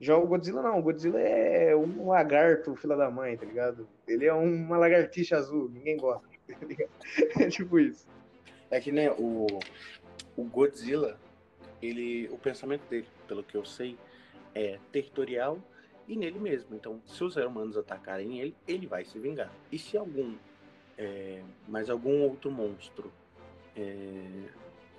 Já 0.00 0.16
o 0.16 0.26
Godzilla 0.26 0.62
não, 0.62 0.78
o 0.78 0.82
Godzilla 0.82 1.20
é 1.20 1.74
um 1.76 2.08
lagarto, 2.08 2.74
fila 2.76 2.96
da 2.96 3.10
mãe, 3.10 3.36
tá 3.36 3.46
ligado? 3.46 3.86
Ele 4.06 4.26
é 4.26 4.32
uma 4.32 4.76
lagartixa 4.76 5.36
azul, 5.36 5.68
ninguém 5.68 5.96
gosta. 5.96 6.26
Tá 7.34 7.44
é 7.44 7.48
tipo 7.48 7.78
isso. 7.78 8.06
É 8.70 8.80
que, 8.80 8.92
né, 8.92 9.10
o, 9.12 9.46
o 10.36 10.44
Godzilla, 10.44 11.18
ele, 11.80 12.28
o 12.30 12.38
pensamento 12.38 12.82
dele, 12.88 13.06
pelo 13.26 13.42
que 13.42 13.56
eu 13.56 13.64
sei, 13.64 13.96
é 14.54 14.78
territorial 14.92 15.58
e 16.08 16.16
nele 16.16 16.38
mesmo. 16.38 16.74
Então, 16.74 17.00
se 17.06 17.22
os 17.22 17.36
humanos 17.36 17.76
atacarem 17.76 18.40
ele, 18.40 18.54
ele 18.66 18.86
vai 18.86 19.04
se 19.04 19.18
vingar. 19.18 19.52
E 19.70 19.78
se 19.78 19.96
algum, 19.96 20.34
é, 20.96 21.42
mais 21.68 21.90
algum 21.90 22.22
outro 22.22 22.50
monstro 22.50 23.12
é, 23.76 24.48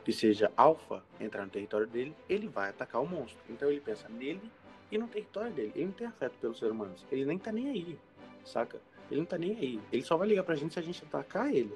que 0.03 0.11
seja 0.11 0.51
alfa 0.55 1.03
entrar 1.19 1.43
no 1.45 1.51
território 1.51 1.87
dele, 1.87 2.15
ele 2.29 2.47
vai 2.47 2.69
atacar 2.69 3.01
o 3.01 3.07
monstro. 3.07 3.41
Então 3.49 3.69
ele 3.69 3.81
pensa 3.81 4.07
nele 4.09 4.51
e 4.91 4.97
no 4.97 5.07
território 5.07 5.51
dele. 5.51 5.71
Ele 5.75 5.85
não 5.85 5.93
tem 5.93 6.07
afeto 6.07 6.37
pelos 6.39 6.59
seres 6.59 6.73
humanos. 6.73 7.05
Ele 7.11 7.25
nem 7.25 7.37
tá 7.37 7.51
nem 7.51 7.69
aí, 7.69 7.99
saca? 8.43 8.79
Ele 9.09 9.21
não 9.21 9.25
tá 9.25 9.37
nem 9.37 9.57
aí. 9.57 9.79
Ele 9.91 10.01
só 10.03 10.17
vai 10.17 10.27
ligar 10.27 10.43
pra 10.43 10.55
gente 10.55 10.73
se 10.73 10.79
a 10.79 10.83
gente 10.83 11.03
atacar 11.03 11.53
ele. 11.53 11.75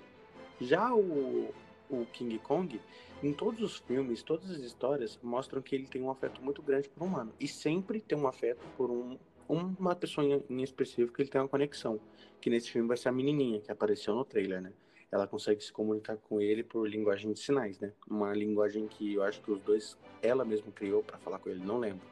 Já 0.62 0.94
o, 0.94 1.54
o 1.90 2.06
King 2.14 2.38
Kong, 2.40 2.80
em 3.24 3.34
todos 3.34 3.62
os 3.62 3.78
filmes, 3.80 4.22
todas 4.24 4.50
as 4.52 4.60
histórias, 4.60 5.20
mostram 5.24 5.62
que 5.62 5.76
ele 5.76 5.88
tem 5.88 6.02
um 6.02 6.12
afeto 6.12 6.42
muito 6.42 6.62
grande 6.62 6.90
por 6.90 7.04
um 7.04 7.08
humano. 7.08 7.34
E 7.40 7.48
sempre 7.48 8.00
tem 8.00 8.18
um 8.18 8.28
afeto 8.28 8.66
por 8.78 8.92
um, 8.92 9.18
uma 9.50 9.96
pessoa 9.96 10.26
em 10.50 10.62
específico 10.62 11.14
que 11.16 11.24
ele 11.24 11.30
tem 11.30 11.42
uma 11.42 11.48
conexão. 11.48 12.00
Que 12.40 12.50
nesse 12.50 12.72
filme 12.72 12.88
vai 12.88 12.96
ser 12.96 13.10
a 13.10 13.12
menininha 13.12 13.60
que 13.60 13.72
apareceu 13.72 14.16
no 14.16 14.24
trailer, 14.24 14.62
né? 14.62 14.72
ela 15.12 15.28
consegue 15.28 15.62
se 15.62 15.72
comunicar 15.72 16.18
com 16.18 16.40
ele 16.40 16.64
por 16.64 16.88
linguagem 16.88 17.34
de 17.34 17.40
sinais, 17.40 17.80
né? 17.80 17.92
Uma 18.08 18.34
linguagem 18.34 18.88
que 18.88 19.16
eu 19.16 19.24
acho 19.24 19.42
que 19.42 19.52
os 19.52 19.60
dois, 19.62 19.98
ela 20.22 20.46
mesma 20.46 20.72
criou 20.72 21.04
para 21.04 21.18
falar 21.18 21.40
com 21.40 21.50
ele, 21.50 21.64
não 21.66 21.80
lembro. 21.80 22.06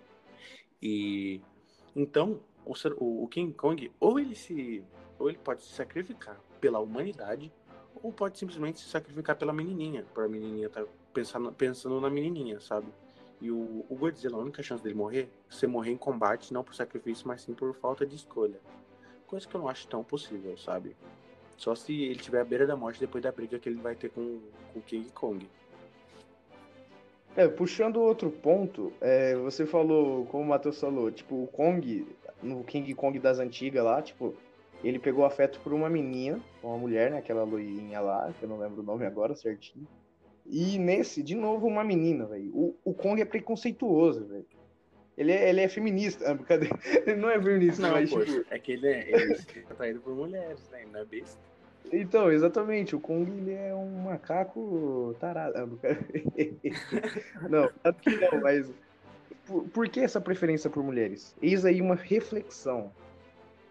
E 0.82 1.39
então 1.96 2.39
o, 2.65 3.24
o 3.24 3.27
King 3.27 3.53
Kong 3.53 3.91
ou 4.00 4.20
ele 4.20 4.36
se, 4.36 4.84
ou 5.20 5.29
ele 5.29 5.38
pode 5.38 5.63
se 5.63 5.74
sacrificar 5.74 6.39
pela 6.60 6.79
humanidade, 6.79 7.51
ou 8.01 8.12
pode 8.12 8.38
simplesmente 8.38 8.79
se 8.79 8.89
sacrificar 8.89 9.36
pela 9.36 9.53
menininha, 9.53 10.03
para 10.13 10.25
a 10.25 10.29
menininha 10.29 10.70
tá 10.70 10.84
pensando, 11.13 11.51
pensando 11.53 12.01
na 12.01 12.10
menininha, 12.10 12.60
sabe? 12.60 12.88
E 13.39 13.51
o, 13.51 13.86
o 13.88 13.96
Godzilla, 13.96 14.38
a 14.38 14.41
única 14.41 14.63
chance 14.63 14.84
dele 14.84 14.96
morrer, 14.96 15.29
você 15.50 15.67
morrer 15.67 15.91
em 15.91 15.98
combate, 15.98 16.53
não 16.53 16.63
por 16.63 16.74
sacrifício, 16.74 17.27
mas 17.27 17.41
sim 17.41 17.53
por 17.53 17.74
falta 17.75 18.06
de 18.06 18.15
escolha. 18.15 18.60
Coisa 19.27 19.48
que 19.48 19.56
eu 19.56 19.62
não 19.62 19.70
acho 19.70 19.88
tão 19.88 20.03
possível, 20.03 20.58
sabe? 20.58 20.96
Só 21.56 21.75
se 21.75 22.03
ele 22.03 22.20
tiver 22.20 22.41
à 22.41 22.46
beira 22.46 22.65
da 22.65 22.75
morte 22.75 23.00
depois 23.00 23.24
da 23.24 23.32
briga 23.32 23.60
que 23.60 23.70
ele 23.70 23.82
vai 23.82 23.96
ter 23.96 24.10
com 24.10 24.39
o 24.75 24.82
King 24.82 25.10
Kong. 25.12 25.48
É, 27.36 27.48
puxando 27.48 27.98
outro 27.98 28.32
ponto, 28.32 28.91
é, 29.00 29.36
você 29.36 29.65
falou, 29.65 30.25
como 30.25 30.44
o 30.44 30.48
Matheus 30.48 30.79
falou, 30.79 31.12
tipo, 31.12 31.44
o 31.44 31.48
Kong, 31.48 32.08
no 32.41 32.63
King 32.63 32.91
Kong 32.96 33.20
das 33.20 33.38
antigas 33.38 33.84
lá, 33.84 34.01
tipo, 34.01 34.34
ele 34.84 34.98
pegou 34.98 35.25
afeto 35.25 35.60
por 35.60 35.74
uma 35.74 35.89
menina, 35.89 36.39
uma 36.63 36.77
mulher, 36.77 37.12
né, 37.12 37.17
aquela 37.17 37.44
loirinha 37.44 38.00
lá, 38.00 38.34
que 38.34 38.44
eu 38.44 38.50
não 38.50 38.58
lembro 38.58 38.82
o 38.82 38.86
nome 38.86 39.06
agora 39.06 39.36
certinho. 39.36 39.88
E 40.50 40.77
nesse, 40.80 41.22
de 41.22 41.36
novo, 41.36 41.68
uma 41.68 41.84
menina, 41.84 42.25
velho. 42.25 42.56
O, 42.56 42.75
o 42.84 42.94
Kong 42.94 43.22
é 43.22 43.25
preconceituoso, 43.25 44.25
velho. 44.25 44.46
Ele 45.18 45.32
é, 45.32 45.50
ele 45.50 45.62
é 45.62 45.68
feminista. 45.68 46.32
Ah, 46.32 46.38
cadê? 46.38 46.70
Ele 47.06 47.16
não 47.16 47.30
é 47.30 47.42
feminista, 47.42 47.82
não, 47.82 47.92
mas 47.92 48.10
poxa, 48.10 48.25
tipo... 48.25 48.54
é 48.54 48.60
que 48.60 48.72
ele 48.74 48.88
é, 48.88 49.10
ele 49.10 49.34
é 49.34 49.38
atraído 49.72 50.00
por 50.00 50.13
mulheres, 50.13 50.70
né? 50.70 50.84
Ele 50.84 50.92
não 50.92 51.00
é 51.00 51.06
besta. 51.06 51.39
Então, 51.92 52.32
exatamente, 52.32 52.96
o 52.96 53.00
Kong 53.00 53.32
ele 53.32 53.54
é 53.54 53.74
um 53.74 54.04
macaco 54.04 55.16
tarado. 55.20 55.58
Ah, 55.58 55.66
não, 57.50 57.63
não, 57.63 58.42
mas 58.42 58.72
por, 59.46 59.63
por, 59.70 59.89
que 59.89 60.01
essa 60.01 60.22
preferência 60.22 60.70
por 60.70 60.84
mulheres? 60.84 61.36
Eis 61.42 61.66
aí 61.66 61.82
uma 61.82 61.96
reflexão. 61.96 62.92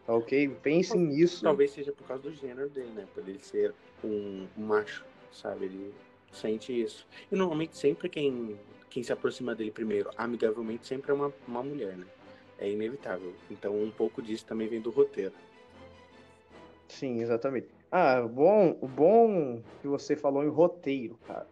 Tá 0.07 0.15
ok? 0.15 0.49
Pensem 0.63 1.01
nisso. 1.01 1.43
Talvez 1.43 1.71
seja 1.71 1.93
por 1.93 2.07
causa 2.07 2.25
do 2.25 2.33
gênero 2.33 2.69
dele, 2.71 2.91
né? 2.95 3.07
Por 3.15 3.29
ele 3.29 3.39
ser 3.41 3.75
um 4.03 4.47
macho, 4.57 5.05
sabe? 5.31 5.67
Ele 5.67 5.95
sente 6.37 6.79
isso. 6.79 7.07
E 7.31 7.35
normalmente 7.35 7.77
sempre 7.77 8.09
quem 8.09 8.59
quem 8.97 9.03
se 9.03 9.13
aproxima 9.13 9.55
dele 9.55 9.71
primeiro, 9.71 10.11
amigavelmente, 10.17 10.87
sempre 10.87 11.11
é 11.11 11.15
uma, 11.15 11.31
uma 11.47 11.63
mulher, 11.63 11.99
né? 11.99 12.07
É 12.59 12.71
inevitável. 12.71 13.35
Então, 13.51 13.79
um 13.79 13.91
pouco 13.91 14.23
disso 14.23 14.47
também 14.47 14.69
vem 14.69 14.81
do 14.81 14.89
roteiro. 14.89 15.35
Sim, 16.89 17.21
exatamente. 17.21 17.69
Ah, 17.93 18.23
bom, 18.23 18.79
o 18.81 18.89
bom 18.89 19.63
que 19.83 19.87
você 19.87 20.17
falou 20.17 20.43
em 20.43 20.49
roteiro, 20.49 21.19
cara. 21.27 21.47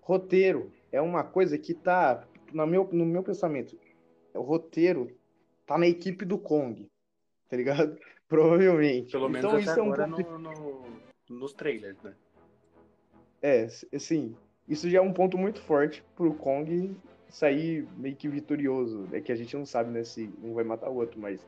Roteiro 0.00 0.72
é 0.90 0.98
uma 0.98 1.22
coisa 1.22 1.58
que 1.58 1.74
tá 1.74 2.26
no 2.50 2.66
meu, 2.66 2.88
no 2.90 3.04
meu 3.04 3.22
pensamento. 3.22 3.78
O 4.32 4.40
roteiro 4.40 5.14
tá 5.66 5.76
na 5.76 5.86
equipe 5.86 6.24
do 6.24 6.38
Kong, 6.38 6.88
tá 7.50 7.56
ligado? 7.58 7.98
Provavelmente. 8.26 9.12
Pelo 9.12 9.28
menos 9.28 9.44
então, 9.44 9.58
isso 9.60 9.78
é 9.78 9.82
um 9.82 9.92
pouco... 9.92 10.38
no, 10.38 10.38
no, 10.38 10.86
nos 11.28 11.52
trailers, 11.52 12.00
né? 12.02 12.14
É, 13.42 13.68
sim. 13.68 14.36
Isso 14.68 14.88
já 14.88 14.98
é 14.98 15.00
um 15.02 15.12
ponto 15.12 15.36
muito 15.36 15.60
forte 15.60 16.02
pro 16.14 16.32
Kong 16.34 16.96
sair 17.28 17.86
meio 17.96 18.14
que 18.14 18.28
vitorioso. 18.28 19.08
É 19.12 19.20
que 19.20 19.32
a 19.32 19.34
gente 19.34 19.56
não 19.56 19.66
sabe, 19.66 19.90
né, 19.90 20.04
se 20.04 20.32
um 20.42 20.54
vai 20.54 20.64
matar 20.64 20.88
o 20.88 20.96
outro, 20.96 21.20
mas 21.20 21.44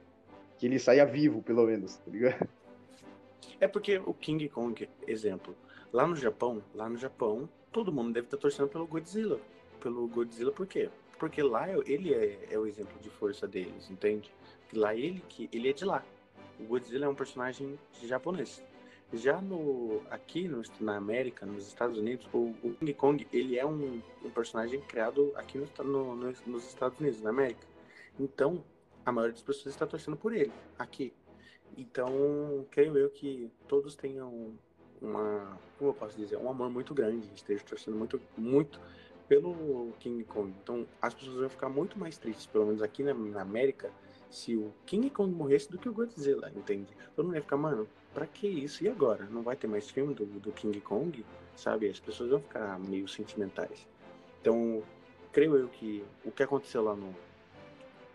que 0.58 0.66
ele 0.66 0.78
saia 0.78 1.06
vivo, 1.06 1.42
pelo 1.42 1.64
menos, 1.66 1.96
tá 1.96 2.10
ligado? 2.10 2.48
É 3.60 3.68
porque 3.68 3.98
o 3.98 4.12
King 4.12 4.48
Kong, 4.48 4.88
exemplo, 5.06 5.54
lá 5.92 6.06
no 6.06 6.16
Japão, 6.16 6.62
lá 6.74 6.88
no 6.88 6.96
Japão, 6.96 7.48
todo 7.70 7.92
mundo 7.92 8.12
deve 8.12 8.26
estar 8.26 8.36
torcendo 8.36 8.68
pelo 8.68 8.86
Godzilla. 8.86 9.38
Pelo 9.80 10.08
Godzilla 10.08 10.50
por 10.50 10.66
quê? 10.66 10.90
Porque 11.18 11.42
lá 11.42 11.68
ele 11.86 12.12
é, 12.12 12.38
é 12.50 12.58
o 12.58 12.66
exemplo 12.66 12.98
de 13.00 13.08
força 13.10 13.46
deles, 13.46 13.90
entende? 13.90 14.32
Lá 14.72 14.94
ele 14.94 15.22
que 15.28 15.48
ele 15.52 15.68
é 15.68 15.72
de 15.72 15.84
lá. 15.84 16.04
O 16.58 16.64
Godzilla 16.64 17.06
é 17.06 17.08
um 17.08 17.14
personagem 17.14 17.78
japonês. 18.02 18.62
Já 19.12 19.40
no 19.40 20.02
aqui 20.10 20.48
no, 20.48 20.62
na 20.80 20.96
América, 20.96 21.46
nos 21.46 21.68
Estados 21.68 21.98
Unidos, 21.98 22.28
o, 22.32 22.54
o 22.62 22.74
King 22.78 22.94
Kong 22.94 23.26
ele 23.32 23.58
é 23.58 23.64
um, 23.64 24.02
um 24.24 24.30
personagem 24.30 24.80
criado 24.80 25.32
aqui 25.36 25.58
no, 25.58 26.16
no, 26.16 26.32
nos 26.46 26.66
Estados 26.66 26.98
Unidos, 26.98 27.20
na 27.20 27.30
América. 27.30 27.66
Então, 28.18 28.64
a 29.04 29.12
maioria 29.12 29.34
das 29.34 29.42
pessoas 29.42 29.74
está 29.74 29.86
torcendo 29.86 30.16
por 30.16 30.32
ele 30.32 30.52
aqui. 30.78 31.12
Então, 31.76 32.66
creio 32.70 32.96
eu 32.96 33.10
que 33.10 33.50
todos 33.66 33.94
tenham 33.94 34.54
uma, 35.00 35.58
como 35.78 35.90
eu 35.90 35.94
posso 35.94 36.16
dizer, 36.16 36.36
um 36.36 36.48
amor 36.48 36.70
muito 36.70 36.94
grande, 36.94 37.28
esteja 37.34 37.62
torcendo 37.64 37.96
muito, 37.96 38.20
muito 38.36 38.80
pelo 39.28 39.92
King 39.98 40.24
Kong. 40.24 40.54
Então, 40.62 40.86
as 41.00 41.14
pessoas 41.14 41.36
vão 41.36 41.48
ficar 41.48 41.68
muito 41.68 41.98
mais 41.98 42.16
tristes, 42.16 42.46
pelo 42.46 42.66
menos 42.66 42.82
aqui 42.82 43.02
na, 43.02 43.12
na 43.12 43.42
América, 43.42 43.90
se 44.30 44.56
o 44.56 44.72
King 44.86 45.10
Kong 45.10 45.32
morresse 45.34 45.70
do 45.70 45.78
que 45.78 45.88
o 45.88 45.92
Godzilla, 45.92 46.50
entende? 46.54 46.96
Todo 47.14 47.26
mundo 47.26 47.36
ia 47.36 47.42
ficar, 47.42 47.56
mano, 47.56 47.88
pra 48.14 48.26
que 48.26 48.46
isso? 48.46 48.84
E 48.84 48.88
agora? 48.88 49.26
Não 49.26 49.42
vai 49.42 49.56
ter 49.56 49.66
mais 49.66 49.90
filme 49.90 50.14
do, 50.14 50.24
do 50.24 50.52
King 50.52 50.80
Kong? 50.80 51.24
Sabe? 51.56 51.88
As 51.88 52.00
pessoas 52.00 52.30
vão 52.30 52.40
ficar 52.40 52.78
meio 52.78 53.08
sentimentais. 53.08 53.86
Então, 54.40 54.82
creio 55.32 55.56
eu 55.56 55.68
que 55.68 56.04
o 56.24 56.30
que 56.30 56.42
aconteceu 56.42 56.82
lá 56.82 56.94
no. 56.94 57.14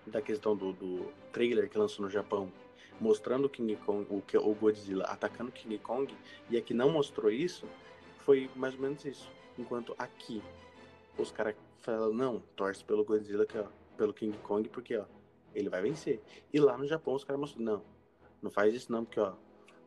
Da 0.08 0.22
questão 0.22 0.56
do, 0.56 0.74
do 0.74 1.12
trailer 1.32 1.70
que 1.70 1.78
lançou 1.78 2.04
no 2.04 2.10
Japão, 2.10 2.52
mostrando 3.00 3.46
o 3.46 3.50
King 3.50 3.76
Kong, 3.76 4.08
o, 4.10 4.24
o 4.40 4.56
Godzilla 4.56 5.04
atacando 5.06 5.50
o 5.50 5.54
King 5.54 5.78
Kong, 5.78 6.12
e 6.50 6.58
aqui 6.58 6.74
não 6.74 6.90
mostrou 6.90 7.30
isso, 7.30 7.68
foi 8.26 8.50
mais 8.56 8.74
ou 8.74 8.82
menos 8.82 9.06
isso. 9.06 9.32
Enquanto 9.58 9.94
aqui 10.00 10.42
os 11.16 11.32
caras 11.32 11.56
falam, 11.82 12.12
não, 12.12 12.40
torce 12.56 12.84
pelo 12.84 13.04
Godzilla, 13.04 13.46
que, 13.46 13.58
ó, 13.58 13.66
pelo 13.98 14.14
King 14.14 14.36
Kong, 14.40 14.68
porque 14.70 14.98
ó, 14.98 15.06
ele 15.54 15.70
vai 15.70 15.82
vencer. 15.82 16.22
E 16.52 16.60
lá 16.60 16.76
no 16.78 16.88
Japão 16.88 17.14
os 17.14 17.24
caras 17.24 17.40
mostram, 17.40 17.64
não, 17.64 17.84
não 18.42 18.50
faz 18.50 18.74
isso 18.74 18.92
não, 18.92 19.06
porque 19.06 19.20
ó, 19.20 19.34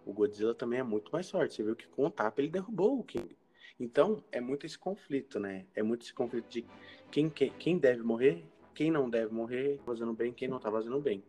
o 0.05 0.13
Godzilla 0.13 0.55
também 0.55 0.81
é 0.81 0.83
muito 0.83 1.11
mais 1.13 1.31
forte. 1.31 1.55
Você 1.55 1.63
viu 1.63 1.77
que 1.77 1.87
com 1.89 2.07
o 2.07 2.11
tapa 2.11 2.41
ele 2.41 2.49
derrubou 2.51 2.99
o 2.99 3.05
King. 3.05 3.37
Então, 3.81 4.23
é 4.31 4.41
muito 4.41 4.67
esse 4.67 4.79
conflito, 4.79 5.41
né? 5.41 5.65
É 5.75 5.83
muito 5.83 6.03
esse 6.03 6.15
conflito 6.15 6.49
de 6.49 6.65
quem, 7.11 7.29
quem, 7.31 7.51
quem 7.51 7.79
deve 7.79 8.03
morrer, 8.03 8.45
quem 8.75 8.91
não 8.91 9.09
deve 9.09 9.33
morrer, 9.33 9.81
fazendo 9.85 10.13
bem, 10.13 10.33
quem 10.33 10.49
não 10.49 10.59
tá 10.61 10.71
fazendo 10.71 11.01
bem. 11.01 11.23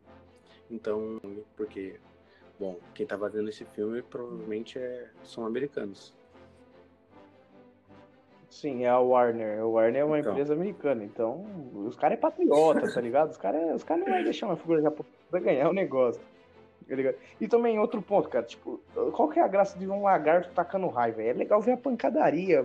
Então, 0.70 1.20
porque, 1.56 2.00
bom, 2.60 2.80
quem 2.94 3.06
tá 3.06 3.18
fazendo 3.18 3.50
esse 3.50 3.66
filme 3.66 4.02
provavelmente 4.02 4.78
é, 4.78 5.10
são 5.24 5.46
americanos. 5.46 6.14
Sim, 8.50 8.84
é 8.84 8.90
a 8.90 9.00
Warner. 9.00 9.60
A 9.62 9.66
Warner 9.66 10.02
é 10.02 10.06
uma 10.06 10.20
Então. 10.20 10.32
empresa 10.32 10.54
americana, 10.54 11.04
então 11.04 11.44
os 11.88 11.96
caras 11.96 12.18
é 12.18 12.22
patriota, 12.22 12.94
tá 12.94 13.02
ligado? 13.02 13.32
Os 13.32 13.38
caras 13.38 13.76
os 13.76 13.84
cara 13.84 14.00
não 14.00 14.14
vão 14.14 14.24
deixar 14.24 14.46
uma 14.46 14.56
figura 14.56 14.80
japonesa 14.82 15.16
pra 15.32 15.40
ganhar 15.40 15.70
o 15.70 15.74
negócio. 15.74 16.22
Tá? 16.88 17.14
E 17.40 17.48
também 17.48 17.80
outro 17.80 18.02
ponto, 18.02 18.30
cara, 18.30 18.46
tipo, 18.46 18.80
qual 19.14 19.30
que 19.30 19.40
é 19.40 19.44
a 19.44 19.48
graça 19.48 19.78
de 19.78 19.88
um 19.88 20.04
lagarto 20.04 20.52
tacando 20.54 20.88
raio, 20.88 21.16
velho? 21.16 21.30
É 21.30 21.34
legal 21.34 21.62
ver 21.62 21.74
a 21.74 21.78
pancadaria, 21.78 22.60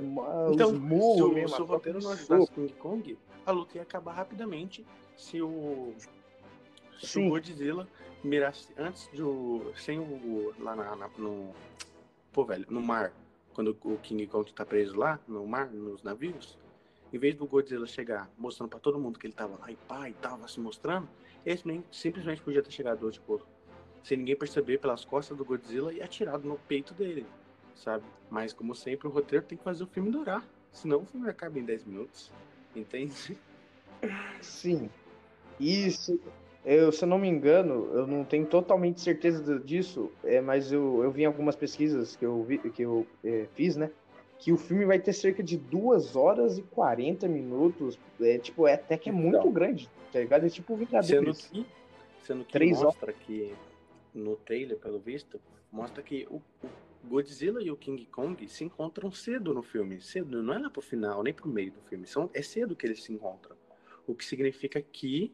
Então, 0.53 0.73
os 0.73 0.75
se 0.75 0.79
murros 0.79 1.53
o, 1.53 1.55
se 1.55 1.63
o 1.63 1.65
roteiro 1.65 2.01
não 2.03 2.11
ajudasse 2.11 2.51
King 2.53 2.73
Kong, 2.75 3.19
a 3.47 3.51
luta 3.51 3.77
ia 3.77 3.83
acabar 3.83 4.13
rapidamente 4.13 4.85
se 5.17 5.41
o, 5.41 5.93
se 7.01 7.07
Sim. 7.07 7.27
o 7.27 7.31
Godzilla 7.31 7.89
mirasse 8.23 8.73
antes 8.77 9.09
do. 9.09 9.73
sem 9.77 9.99
o. 9.99 10.53
lá 10.59 10.75
na, 10.75 10.97
na- 10.97 11.11
no. 11.17 11.51
Pô, 12.33 12.45
velho, 12.45 12.67
no 12.69 12.81
mar. 12.83 13.13
Quando 13.55 13.77
o 13.85 13.97
King 13.99 14.27
Kong 14.29 14.53
tá 14.53 14.65
preso 14.65 14.97
lá, 14.97 15.19
no 15.27 15.45
mar, 15.45 15.67
nos 15.69 16.03
navios, 16.05 16.57
em 17.13 17.19
vez 17.19 17.35
do 17.35 17.45
Godzilla 17.47 17.87
chegar 17.87 18.31
mostrando 18.39 18.71
pra 18.71 18.79
todo 18.79 18.99
mundo 19.01 19.19
que 19.19 19.27
ele 19.27 19.35
tava 19.35 19.59
lá 19.59 19.71
e 19.71 19.75
pá, 19.75 20.09
e 20.09 20.13
tava 20.13 20.47
se 20.47 20.61
mostrando, 20.61 21.09
esse 21.45 21.67
nem 21.67 21.83
simplesmente 21.91 22.41
podia 22.41 22.63
ter 22.63 22.71
chegado, 22.71 23.11
tipo, 23.11 23.41
sem 24.03 24.19
ninguém 24.19 24.37
perceber 24.37 24.79
pelas 24.79 25.05
costas 25.05 25.37
do 25.37 25.45
Godzilla 25.45 25.93
e 25.93 26.01
atirado 26.03 26.47
no 26.49 26.57
peito 26.57 26.95
dele, 26.95 27.27
sabe? 27.75 28.05
Mas, 28.31 28.53
como 28.53 28.75
sempre, 28.75 29.07
o 29.09 29.11
roteiro 29.11 29.45
tem 29.45 29.57
que 29.59 29.65
fazer 29.65 29.85
o 29.85 29.87
filme 29.87 30.11
durar. 30.11 30.45
Senão 30.73 31.01
o 31.03 31.07
filme 31.07 31.29
acaba 31.29 31.59
em 31.59 31.65
10 31.65 31.85
minutos. 31.85 32.31
Entende? 32.77 33.37
Sim. 34.41 34.89
Isso, 35.59 36.21
eu, 36.65 36.93
se 36.93 37.05
eu 37.05 37.09
não 37.09 37.19
me 37.19 37.29
engano, 37.29 37.91
eu 37.93 38.07
não 38.07 38.25
tenho 38.25 38.47
totalmente 38.47 39.01
certeza 39.01 39.59
disso, 39.59 40.13
é, 40.23 40.41
mas 40.41 40.71
eu, 40.71 41.03
eu 41.03 41.11
vi 41.11 41.23
em 41.23 41.27
algumas 41.27 41.57
pesquisas 41.57 42.15
que 42.15 42.25
eu, 42.25 42.43
vi, 42.45 42.59
que 42.59 42.83
eu 42.83 43.07
é, 43.25 43.47
fiz, 43.55 43.77
né? 43.77 43.91
Que 44.39 44.53
o 44.53 44.57
filme 44.57 44.85
vai 44.85 45.01
ter 45.01 45.13
cerca 45.13 45.43
de 45.43 45.57
2 45.57 46.15
horas 46.15 46.59
e 46.59 46.63
40 46.63 47.27
minutos. 47.27 47.99
É, 48.21 48.39
tipo, 48.39 48.69
é 48.69 48.75
até 48.75 48.97
que 48.97 49.09
é 49.09 49.13
muito 49.13 49.39
Então. 49.39 49.51
grande, 49.51 49.91
tá 50.13 50.21
ligado? 50.21 50.47
É 50.47 50.49
tipo 50.49 50.75
Sendo 50.77 50.87
Vingadores. 50.87 51.47
que, 51.47 51.67
sendo 52.23 52.45
que 52.45 52.67
mostra 52.75 53.13
que 53.13 53.53
no 54.19 54.37
trailer, 54.37 54.79
pelo 54.79 54.99
visto, 54.99 55.41
mostra 55.71 56.03
que 56.03 56.27
o, 56.31 56.43
Godzilla 57.05 57.63
e 57.63 57.71
o 57.71 57.77
King 57.77 58.07
Kong 58.07 58.49
se 58.49 58.65
encontram 58.65 59.11
cedo 59.11 59.55
no 59.55 59.63
filme. 59.63 60.01
Cedo, 60.01 60.43
não 60.43 60.53
é 60.53 60.59
lá 60.59 60.71
pro 60.71 60.83
final, 60.83 61.23
nem 61.23 61.33
pro 61.33 61.49
meio 61.49 61.73
do 61.73 61.81
filme. 61.83 62.07
São, 62.07 62.29
é 62.35 62.43
cedo 62.43 62.75
que 62.77 62.87
eles 62.87 63.03
se 63.03 63.13
encontram. 63.13 63.57
O 64.07 64.15
que 64.15 64.25
significa 64.25 64.81
que 64.81 65.33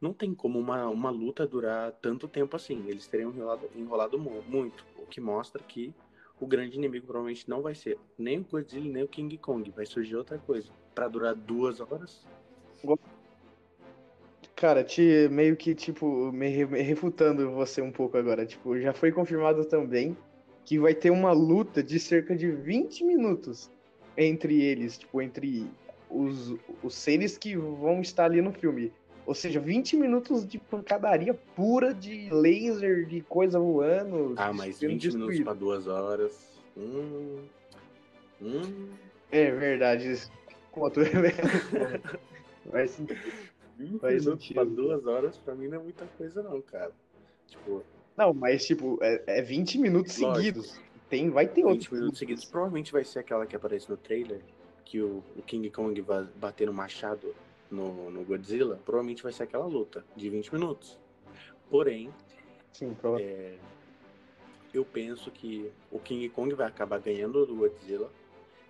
não 0.00 0.12
tem 0.12 0.34
como 0.34 0.58
uma, 0.58 0.88
uma 0.88 1.10
luta 1.10 1.46
durar 1.46 1.92
tanto 1.92 2.28
tempo 2.28 2.54
assim. 2.56 2.84
Eles 2.88 3.06
teriam 3.06 3.30
enrolado, 3.30 3.70
enrolado 3.74 4.18
mu- 4.18 4.42
muito. 4.42 4.84
O 4.98 5.06
que 5.06 5.20
mostra 5.20 5.62
que 5.62 5.94
o 6.38 6.46
grande 6.46 6.76
inimigo 6.76 7.06
provavelmente 7.06 7.48
não 7.48 7.62
vai 7.62 7.74
ser 7.74 7.98
nem 8.18 8.40
o 8.40 8.44
Godzilla 8.44 8.92
nem 8.92 9.02
o 9.02 9.08
King 9.08 9.38
Kong. 9.38 9.70
Vai 9.70 9.86
surgir 9.86 10.16
outra 10.16 10.38
coisa. 10.38 10.70
Pra 10.94 11.08
durar 11.08 11.34
duas 11.34 11.80
horas. 11.80 12.26
Cara, 14.56 14.84
te, 14.84 15.28
meio 15.30 15.56
que, 15.56 15.74
tipo, 15.74 16.30
me, 16.32 16.64
me 16.66 16.80
refutando 16.82 17.50
você 17.50 17.82
um 17.82 17.90
pouco 17.90 18.16
agora. 18.16 18.46
Tipo, 18.46 18.78
já 18.78 18.92
foi 18.92 19.10
confirmado 19.10 19.64
também 19.64 20.16
que 20.64 20.78
vai 20.78 20.94
ter 20.94 21.10
uma 21.10 21.32
luta 21.32 21.82
de 21.82 21.98
cerca 21.98 22.34
de 22.34 22.50
20 22.50 23.04
minutos 23.04 23.70
entre 24.16 24.62
eles, 24.62 24.96
tipo, 24.96 25.20
entre 25.20 25.68
os, 26.08 26.54
os 26.82 26.94
seres 26.94 27.36
que 27.36 27.56
vão 27.56 28.00
estar 28.00 28.26
ali 28.26 28.40
no 28.40 28.52
filme. 28.52 28.92
Ou 29.26 29.34
seja, 29.34 29.58
20 29.58 29.96
minutos 29.96 30.46
de 30.46 30.58
pancadaria 30.58 31.34
pura 31.56 31.92
de 31.92 32.28
laser, 32.30 33.06
de 33.06 33.22
coisa 33.22 33.58
voando. 33.58 34.34
Ah, 34.36 34.52
mas 34.52 34.76
sendo 34.76 34.92
20 34.92 35.08
minutos 35.08 35.16
destruído. 35.16 35.44
pra 35.44 35.54
duas 35.54 35.86
horas. 35.86 36.60
Hum. 36.76 37.38
Hum. 38.40 38.88
É 39.32 39.50
verdade. 39.50 40.08
esse 40.08 40.30
Ponto. 40.74 41.00
20 43.76 44.00
Faz 44.00 44.24
sentido. 44.24 44.54
pra 44.54 44.64
duas 44.64 45.06
horas 45.06 45.36
pra 45.38 45.54
mim 45.54 45.68
não 45.68 45.78
é 45.80 45.82
muita 45.82 46.04
coisa, 46.18 46.42
não, 46.42 46.60
cara. 46.62 46.92
Tipo, 47.46 47.82
Não, 48.16 48.32
mas 48.32 48.64
tipo, 48.66 48.98
é, 49.02 49.22
é 49.26 49.42
20 49.42 49.78
minutos 49.78 50.18
Lógico. 50.18 50.36
seguidos. 50.40 50.80
Tem, 51.08 51.30
vai 51.30 51.46
ter 51.46 51.62
20 51.62 51.64
outros. 51.66 51.90
minutos 51.90 52.18
seguidos. 52.18 52.44
Provavelmente 52.44 52.92
vai 52.92 53.04
ser 53.04 53.18
aquela 53.20 53.46
que 53.46 53.54
aparece 53.54 53.88
no 53.90 53.96
trailer, 53.96 54.40
que 54.84 55.00
o, 55.00 55.22
o 55.36 55.42
King 55.42 55.68
Kong 55.70 56.00
vai 56.00 56.24
bater 56.36 56.66
no 56.66 56.72
machado 56.72 57.34
no, 57.70 58.10
no 58.10 58.24
Godzilla. 58.24 58.80
Provavelmente 58.84 59.22
vai 59.22 59.32
ser 59.32 59.42
aquela 59.44 59.66
luta 59.66 60.04
de 60.16 60.28
20 60.30 60.52
minutos. 60.54 60.98
Porém, 61.70 62.10
Sim, 62.72 62.94
prova- 62.94 63.20
é, 63.20 63.56
eu 64.72 64.84
penso 64.84 65.30
que 65.30 65.70
o 65.90 65.98
King 65.98 66.28
Kong 66.30 66.54
vai 66.54 66.66
acabar 66.66 66.98
ganhando 67.00 67.44
do 67.46 67.54
Godzilla. 67.54 68.10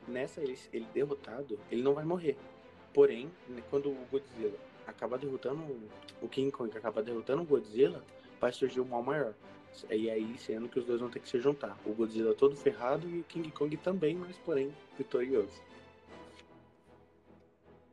Nessa, 0.06 0.42
ele, 0.42 0.58
ele 0.72 0.86
derrotado, 0.92 1.58
ele 1.70 1.82
não 1.82 1.94
vai 1.94 2.04
morrer. 2.04 2.36
Porém, 2.92 3.30
né, 3.48 3.62
quando 3.70 3.88
o 3.90 3.96
Godzilla 4.10 4.52
acabar 4.86 5.18
derrotando 5.18 5.62
o 6.20 6.28
King 6.28 6.50
Kong, 6.50 6.76
acabar 6.76 7.02
derrotando 7.02 7.42
o 7.42 7.46
Godzilla, 7.46 8.02
vai 8.40 8.52
surgir 8.52 8.80
um 8.80 8.84
mal 8.84 9.02
maior. 9.02 9.34
E 9.90 10.08
aí, 10.08 10.36
sendo 10.38 10.68
que 10.68 10.78
os 10.78 10.84
dois 10.84 11.00
vão 11.00 11.10
ter 11.10 11.18
que 11.18 11.28
se 11.28 11.40
juntar. 11.40 11.76
O 11.84 11.92
Godzilla 11.92 12.34
todo 12.34 12.56
ferrado 12.56 13.08
e 13.08 13.20
o 13.20 13.24
King 13.24 13.50
Kong 13.50 13.76
também, 13.78 14.14
mas 14.14 14.36
porém 14.38 14.72
vitorioso. 14.96 15.60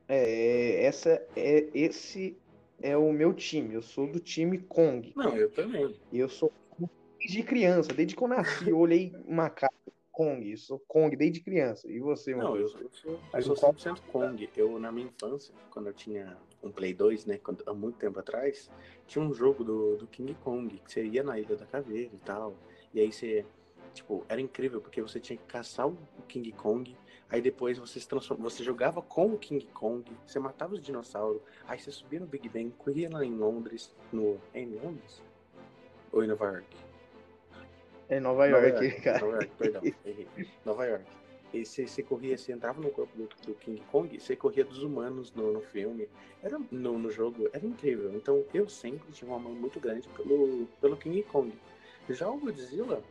É, 0.07 0.83
essa 0.83 1.25
é 1.35 1.67
esse 1.73 2.37
é 2.81 2.97
o 2.97 3.11
meu 3.11 3.33
time. 3.33 3.73
Eu 3.73 3.81
sou 3.81 4.07
do 4.07 4.19
time 4.19 4.57
Kong. 4.59 5.13
Não, 5.15 5.35
eu 5.35 5.49
também. 5.49 5.95
Eu 6.11 6.29
sou 6.29 6.51
desde 7.19 7.43
criança, 7.43 7.93
desde 7.93 8.15
que 8.15 8.21
eu 8.21 8.27
nasci, 8.27 8.69
eu 8.69 8.77
olhei 8.77 9.13
macaco 9.27 9.70
Kong. 10.21 10.51
Eu 10.51 10.57
sou 10.57 10.79
Kong 10.87 11.15
desde 11.15 11.39
criança. 11.41 11.89
E 11.91 11.99
você, 11.99 12.35
Não, 12.35 12.55
eu, 12.55 12.63
Matheus? 12.63 12.75
eu 12.81 12.89
sou, 12.91 13.19
eu 13.33 13.41
sou 13.41 13.55
em 13.55 13.59
qual- 13.59 13.73
100% 13.73 14.01
Kong. 14.11 14.49
Eu, 14.55 14.79
na 14.79 14.91
minha 14.91 15.07
infância, 15.07 15.53
quando 15.71 15.87
eu 15.87 15.93
tinha 15.93 16.37
um 16.61 16.71
Play 16.71 16.93
2, 16.93 17.25
né, 17.25 17.39
quando, 17.39 17.63
há 17.65 17.73
muito 17.73 17.97
tempo 17.97 18.19
atrás, 18.19 18.69
tinha 19.07 19.23
um 19.23 19.33
jogo 19.33 19.63
do, 19.63 19.97
do 19.97 20.07
King 20.07 20.35
Kong, 20.35 20.77
que 20.79 20.91
você 20.91 21.03
ia 21.05 21.23
na 21.23 21.39
Ilha 21.39 21.55
da 21.55 21.65
Caveira 21.65 22.11
e 22.13 22.19
tal. 22.19 22.55
E 22.93 22.99
aí 22.99 23.11
você, 23.11 23.45
tipo, 23.93 24.23
era 24.29 24.39
incrível, 24.39 24.79
porque 24.79 25.01
você 25.01 25.19
tinha 25.19 25.37
que 25.37 25.45
caçar 25.45 25.87
o 25.87 25.97
King 26.27 26.51
Kong, 26.51 26.95
aí 27.29 27.41
depois 27.41 27.79
você 27.79 27.99
se 27.99 28.07
transforma, 28.07 28.43
você 28.43 28.63
jogava 28.63 29.01
com 29.01 29.27
o 29.33 29.37
King 29.39 29.65
Kong, 29.73 30.03
você 30.25 30.37
matava 30.39 30.73
os 30.75 30.81
dinossauros, 30.81 31.41
aí 31.67 31.79
você 31.79 31.91
subia 31.91 32.19
no 32.19 32.27
Big 32.27 32.47
Ben, 32.47 32.69
corria 32.69 33.09
lá 33.09 33.25
em 33.25 33.33
Londres, 33.33 33.95
no... 34.11 34.37
É 34.53 34.61
em 34.61 34.69
Londres? 34.69 35.21
Ou 36.11 36.23
em 36.23 36.27
Nova 36.27 36.45
York? 36.45 36.90
É 38.11 38.19
Nova 38.19 38.45
York, 38.45 38.99
cara. 38.99 39.19
Nova 39.19 39.35
York, 39.35 39.51
perdão, 39.57 39.81
errei. 40.05 40.27
Nova 40.65 40.85
York. 40.85 41.05
E 41.53 41.65
você, 41.65 41.87
você 41.87 42.03
corria, 42.03 42.37
você 42.37 42.51
entrava 42.51 42.81
no 42.81 42.89
corpo 42.89 43.15
do, 43.17 43.29
do 43.45 43.55
King 43.55 43.81
Kong, 43.89 44.19
você 44.19 44.35
corria 44.35 44.65
dos 44.65 44.83
humanos 44.83 45.33
no, 45.33 45.53
no 45.53 45.61
filme, 45.61 46.09
era 46.43 46.59
no, 46.69 46.97
no 46.99 47.09
jogo, 47.09 47.49
era 47.53 47.65
incrível. 47.65 48.13
Então 48.13 48.43
eu 48.53 48.67
sempre 48.67 49.09
tive 49.13 49.31
um 49.31 49.35
amor 49.35 49.53
muito 49.53 49.79
grande 49.79 50.09
pelo, 50.09 50.67
pelo 50.81 50.97
King 50.97 51.23
Kong. 51.23 51.53
Já 52.09 52.29
o 52.29 52.37
Godzilla, 52.37 53.01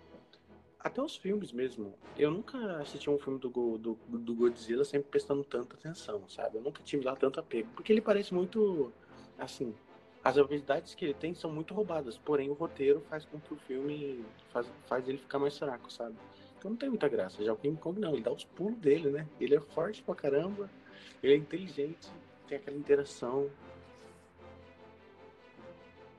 até 0.79 1.01
os 1.01 1.17
filmes 1.17 1.51
mesmo, 1.51 1.95
eu 2.19 2.31
nunca 2.31 2.59
assisti 2.77 3.09
um 3.09 3.19
filme 3.19 3.39
do, 3.39 3.49
do, 3.79 3.99
do 4.07 4.35
Godzilla 4.35 4.85
sempre 4.85 5.09
prestando 5.11 5.43
tanta 5.45 5.77
atenção, 5.77 6.29
sabe? 6.29 6.59
Eu 6.59 6.63
nunca 6.63 6.83
tive 6.83 7.07
lá 7.07 7.17
tanto 7.17 7.41
apego, 7.41 7.71
porque 7.75 7.91
ele 7.91 8.03
parece 8.03 8.35
muito, 8.35 8.93
assim, 9.39 9.75
as 10.23 10.37
habilidades 10.37 10.95
que 10.95 11.05
ele 11.05 11.15
tem 11.15 11.35
são 11.35 11.51
muito 11.51 11.73
roubadas, 11.73 12.19
porém 12.19 12.51
o 12.51 12.53
roteiro 12.53 13.01
faz 13.09 13.25
com 13.25 13.41
que 13.41 13.55
o 13.55 13.57
filme 13.57 14.25
faz, 14.53 14.71
faz 14.87 15.09
ele 15.09 15.19
ficar 15.19 15.39
mais 15.39 15.57
fraco, 15.59 15.91
sabe? 15.91 16.15
Então 16.59 16.71
não 16.73 16.77
tem 16.77 16.91
muita 16.91 17.09
graça. 17.09 17.43
Já 17.43 17.53
o 17.55 17.57
King 17.57 17.79
Kong 17.81 17.99
não, 17.99 18.13
ele 18.13 18.23
dá 18.23 18.31
os 18.31 18.45
pulos 18.45 18.77
dele, 18.79 19.09
né? 19.09 19.27
Ele 19.41 19.55
é 19.55 19.61
forte 19.61 20.03
pra 20.03 20.15
caramba, 20.15 20.71
ele 21.23 21.33
é 21.33 21.37
inteligente, 21.37 22.09
tem 22.47 22.59
aquela 22.59 22.77
interação. 22.77 23.51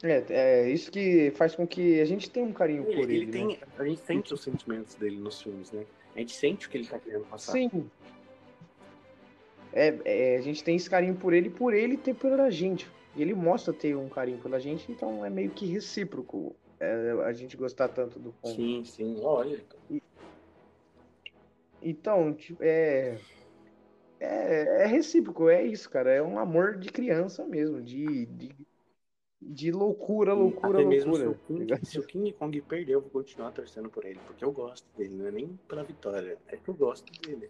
É, 0.04 0.26
é 0.30 0.70
isso 0.72 0.92
que 0.92 1.30
faz 1.36 1.54
com 1.54 1.68
que 1.68 2.02
a 2.02 2.06
gente 2.06 2.28
tenha 2.28 2.44
um 2.44 2.54
carinho 2.54 2.84
Ele, 2.88 2.96
por 2.96 3.04
ele, 3.04 3.18
ele 3.18 3.26
né? 3.28 3.32
tem, 3.32 3.60
a 3.78 3.84
gente 3.86 4.02
sente 4.02 4.34
os 4.34 4.42
sentimentos 4.42 4.96
dele 4.96 5.18
nos 5.18 5.40
filmes, 5.40 5.72
né? 5.72 5.86
A 6.16 6.20
gente 6.20 6.36
sente 6.36 6.66
o 6.66 6.70
que 6.72 6.78
ele 6.78 6.88
tá 6.88 6.98
querendo 6.98 7.26
passar. 7.26 7.52
Sim. 7.52 7.90
É, 9.72 9.96
é, 10.04 10.38
a 10.38 10.42
gente 10.42 10.64
tem 10.64 10.76
esse 10.76 10.90
carinho 10.90 11.16
por 11.16 11.34
ele, 11.34 11.52
por 11.52 11.74
ele 11.76 11.98
ter 11.98 12.16
pela 12.16 12.50
gente. 12.50 12.90
E 13.15 13.21
ele 13.21 13.34
mostra 13.34 13.74
ter 13.74 13.95
um 13.95 14.08
carinho 14.08 14.39
pela 14.39 14.60
gente, 14.60 14.91
então 14.91 15.26
é 15.26 15.30
meio 15.30 15.52
que 15.52 15.65
recíproco 15.65 16.56
é, 16.80 17.12
a 17.26 17.34
gente 17.34 17.58
gostar 17.58 17.89
tanto 17.89 18.19
do 18.19 18.32
Kong. 18.41 18.56
Sim, 18.56 18.84
sim, 18.86 19.19
olha. 19.24 19.63
Então, 21.82 22.34
tipo, 22.34 22.63
é, 22.63 23.19
é. 24.19 24.84
É 24.84 24.86
recíproco, 24.86 25.50
é 25.50 25.63
isso, 25.63 25.89
cara. 25.89 26.12
É 26.12 26.21
um 26.21 26.39
amor 26.39 26.78
de 26.78 26.89
criança 26.89 27.45
mesmo, 27.45 27.82
de, 27.82 28.26
de, 28.28 28.56
de 29.41 29.71
loucura, 29.71 30.34
loucura, 30.34 30.80
Até 30.80 30.88
mesmo 30.88 31.15
se 31.15 31.24
loucura. 31.24 31.63
o, 31.63 31.67
King, 31.67 31.86
se 31.86 32.00
o 32.00 32.04
King 32.04 32.34
Kong 32.34 32.62
perder, 32.62 32.93
eu 32.93 33.02
vou 33.02 33.10
continuar 33.10 33.52
torcendo 33.52 33.89
por 33.89 34.06
ele, 34.06 34.19
porque 34.26 34.45
eu 34.45 34.52
gosto 34.52 34.88
dele, 34.95 35.13
não 35.15 35.28
é 35.28 35.32
nem 35.32 35.60
pela 35.67 35.84
vitória, 35.84 36.38
é 36.47 36.58
que 36.58 36.69
eu 36.69 36.74
gosto 36.74 37.12
dele. 37.21 37.50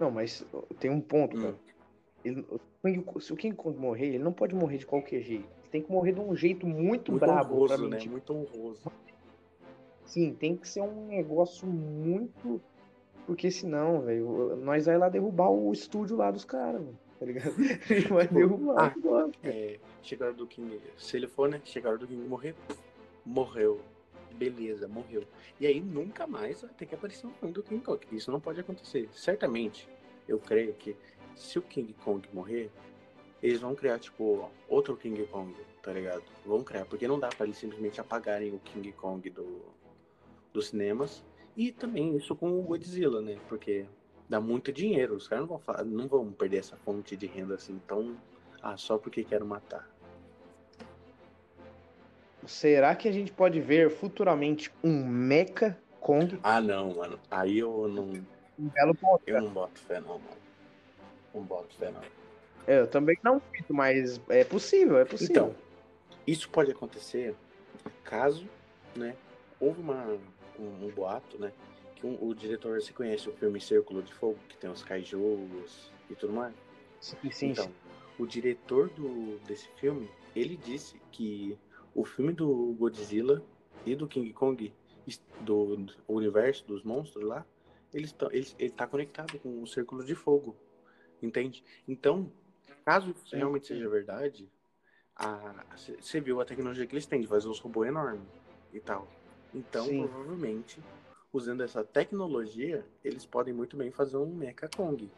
Não, 0.00 0.10
mas 0.10 0.44
tem 0.80 0.90
um 0.90 1.00
ponto, 1.00 1.36
Hum. 1.36 1.54
Ele- 2.24 2.44
se 3.20 3.32
o 3.32 3.36
King 3.36 3.54
Kong 3.54 3.78
morrer, 3.78 4.06
ele 4.06 4.18
não 4.18 4.32
pode 4.32 4.54
morrer 4.54 4.78
de 4.78 4.86
qualquer 4.86 5.20
jeito. 5.20 5.44
Ele 5.44 5.68
tem 5.70 5.82
que 5.82 5.90
morrer 5.92 6.12
de 6.12 6.20
um 6.20 6.34
jeito 6.34 6.66
muito, 6.66 7.10
Muito 7.12 7.18
brabo 7.18 7.54
honroso, 7.54 7.82
mim. 7.84 7.90
né? 7.90 7.96
tipo, 7.98 8.12
Muito 8.12 8.32
honroso. 8.32 8.80
Sim, 10.04 10.34
tem 10.34 10.56
que 10.56 10.68
ser 10.68 10.80
um 10.82 11.06
negócio 11.06 11.66
muito 11.66 12.60
Porque 13.26 13.50
senão, 13.50 14.02
velho, 14.02 14.54
nós 14.56 14.84
vai 14.84 14.98
lá 14.98 15.08
derrubar 15.08 15.48
o 15.50 15.72
estúdio 15.72 16.14
lá 16.16 16.30
dos 16.30 16.44
caras. 16.44 16.82
Tá 17.18 17.24
ligado? 17.24 17.54
Gente 17.88 18.08
vai 18.12 18.28
derrubar. 18.28 18.94
Ah, 18.94 19.30
é, 19.42 19.78
chega 20.02 20.24
a 20.24 20.28
hora 20.28 20.36
do 20.36 20.46
King. 20.46 20.78
Se 20.98 21.16
ele 21.16 21.26
for, 21.26 21.48
né? 21.48 21.58
Chega 21.64 21.88
a 21.88 21.92
hora 21.92 21.98
do 21.98 22.06
King 22.06 22.28
morrer. 22.28 22.54
Morreu. 23.24 23.80
Beleza, 24.36 24.86
morreu. 24.88 25.22
E 25.58 25.66
aí 25.66 25.80
nunca 25.80 26.26
mais 26.26 26.60
vai 26.60 26.70
ter 26.76 26.84
que 26.86 26.94
aparecer 26.94 27.26
um 27.26 27.30
filme 27.30 27.54
do 27.54 27.62
King 27.62 27.82
Kong. 27.82 27.98
Isso 28.12 28.30
não 28.30 28.40
pode 28.40 28.60
acontecer. 28.60 29.08
Certamente, 29.12 29.88
eu 30.28 30.38
creio 30.38 30.74
que 30.74 30.94
se 31.34 31.58
o 31.58 31.62
King 31.62 31.92
Kong 32.04 32.26
morrer, 32.32 32.70
eles 33.42 33.60
vão 33.60 33.74
criar, 33.74 33.98
tipo, 33.98 34.50
outro 34.68 34.96
King 34.96 35.26
Kong, 35.26 35.54
tá 35.82 35.92
ligado? 35.92 36.22
Vão 36.46 36.62
criar, 36.62 36.86
porque 36.86 37.06
não 37.06 37.18
dá 37.18 37.28
para 37.28 37.46
eles 37.46 37.58
simplesmente 37.58 38.00
apagarem 38.00 38.54
o 38.54 38.58
King 38.58 38.90
Kong 38.92 39.28
do, 39.30 39.62
dos 40.52 40.68
cinemas. 40.68 41.22
E 41.56 41.70
também 41.70 42.16
isso 42.16 42.34
com 42.34 42.58
o 42.58 42.62
Godzilla, 42.62 43.20
né? 43.20 43.38
Porque 43.48 43.86
dá 44.28 44.40
muito 44.40 44.72
dinheiro. 44.72 45.14
Os 45.14 45.28
caras 45.28 45.46
não 45.46 45.58
vão, 45.58 45.84
não 45.84 46.08
vão 46.08 46.32
perder 46.32 46.58
essa 46.58 46.76
fonte 46.76 47.16
de 47.16 47.26
renda 47.26 47.54
assim 47.54 47.80
tão. 47.86 48.16
Ah, 48.62 48.76
só 48.76 48.96
porque 48.96 49.22
quero 49.22 49.46
matar. 49.46 49.88
Será 52.46 52.94
que 52.94 53.08
a 53.08 53.12
gente 53.12 53.32
pode 53.32 53.60
ver 53.60 53.90
futuramente 53.90 54.72
um 54.82 55.06
Mecha 55.06 55.78
Kong? 56.00 56.38
Ah, 56.42 56.60
não, 56.60 56.94
mano. 56.94 57.18
Aí 57.30 57.58
eu 57.58 57.88
não. 57.88 58.10
Um 58.58 58.68
belo 58.68 58.94
ponto. 58.94 59.22
Eu 59.26 59.42
não 59.42 59.50
boto 59.50 59.80
fé, 59.80 60.00
não, 60.00 60.18
mano. 60.18 60.44
Não 61.34 61.42
boto 61.42 61.74
fé, 61.76 61.90
não. 61.90 62.00
É, 62.66 62.80
eu 62.80 62.86
também 62.86 63.18
não 63.22 63.42
sinto, 63.54 63.74
mas 63.74 64.20
é 64.28 64.44
possível, 64.44 64.98
é 64.98 65.04
possível. 65.04 65.30
Então, 65.30 65.54
isso 66.26 66.48
pode 66.48 66.70
acontecer 66.70 67.34
caso, 68.04 68.48
né? 68.96 69.16
Houve 69.60 69.80
uma, 69.80 70.18
um, 70.58 70.86
um 70.86 70.90
boato, 70.90 71.38
né? 71.38 71.52
Que 71.96 72.06
um, 72.06 72.16
o 72.20 72.34
diretor, 72.34 72.80
você 72.80 72.92
conhece 72.92 73.28
o 73.28 73.32
filme 73.32 73.60
Círculo 73.60 74.02
de 74.02 74.14
Fogo, 74.14 74.38
que 74.48 74.56
tem 74.56 74.70
os 74.70 74.82
kaijus 74.82 75.92
e 76.08 76.14
tudo 76.14 76.32
mais? 76.32 76.54
Sim, 77.00 77.16
sim. 77.30 77.50
Então, 77.50 77.70
o 78.18 78.26
diretor 78.26 78.88
do, 78.90 79.38
desse 79.46 79.68
filme, 79.76 80.08
ele 80.34 80.56
disse 80.56 81.00
que 81.10 81.58
o 81.94 82.04
filme 82.04 82.32
do 82.32 82.74
Godzilla 82.78 83.42
e 83.84 83.94
do 83.94 84.08
King 84.08 84.32
Kong, 84.32 84.72
do, 85.40 85.76
do 85.76 85.94
universo 86.08 86.64
dos 86.66 86.82
monstros 86.82 87.24
lá, 87.24 87.44
eles 87.92 88.12
tão, 88.12 88.30
eles, 88.32 88.56
ele 88.58 88.70
está 88.70 88.86
conectado 88.86 89.38
com 89.38 89.62
o 89.62 89.66
Círculo 89.66 90.04
de 90.04 90.14
Fogo, 90.14 90.56
entende? 91.24 91.64
Então, 91.88 92.30
caso 92.84 93.10
isso 93.10 93.34
realmente 93.34 93.66
seja 93.66 93.88
verdade, 93.88 94.48
você 96.00 96.20
viu 96.20 96.40
a 96.40 96.44
tecnologia 96.44 96.86
que 96.86 96.94
eles 96.94 97.06
têm 97.06 97.20
de 97.20 97.26
fazer 97.26 97.48
os 97.48 97.58
robôs 97.58 97.88
enormes 97.88 98.28
e 98.72 98.80
tal. 98.80 99.08
Então, 99.52 99.86
Sim. 99.86 100.06
provavelmente, 100.08 100.80
usando 101.32 101.62
essa 101.62 101.84
tecnologia, 101.84 102.84
eles 103.02 103.24
podem 103.24 103.54
muito 103.54 103.76
bem 103.76 103.90
fazer 103.90 104.16
um 104.16 104.26
Mecha 104.26 104.68
Kong. 104.68 105.10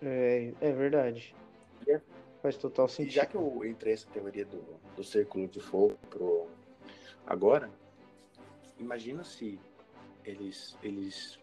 É, 0.00 0.52
é 0.60 0.72
verdade. 0.72 1.34
É. 1.86 2.00
Faz 2.40 2.56
total 2.56 2.88
sentido. 2.88 3.10
E 3.12 3.14
já 3.14 3.26
que 3.26 3.36
eu 3.36 3.64
entrei 3.64 3.92
essa 3.92 4.08
teoria 4.10 4.44
do, 4.44 4.62
do 4.96 5.04
círculo 5.04 5.46
de 5.46 5.60
fogo 5.60 5.96
pro 6.10 6.48
agora, 7.24 7.70
imagina 8.78 9.22
se 9.22 9.60
eles, 10.24 10.76
eles 10.82 11.38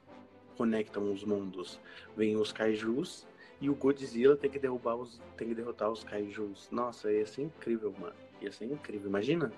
conectam 0.59 1.09
os 1.09 1.23
mundos. 1.23 1.79
Vem 2.17 2.35
os 2.35 2.51
kaijus 2.51 3.25
e 3.61 3.69
o 3.69 3.75
Godzilla 3.75 4.35
tem 4.35 4.51
que 4.51 4.59
derrubar 4.59 4.97
os. 4.97 5.21
tem 5.37 5.47
que 5.47 5.55
derrotar 5.55 5.89
os 5.89 6.03
kaijus. 6.03 6.67
Nossa, 6.69 7.09
ia 7.09 7.25
ser 7.25 7.43
incrível, 7.43 7.95
mano. 7.97 8.13
Ia 8.41 8.51
ser 8.51 8.65
incrível. 8.65 9.07
Imagina? 9.07 9.53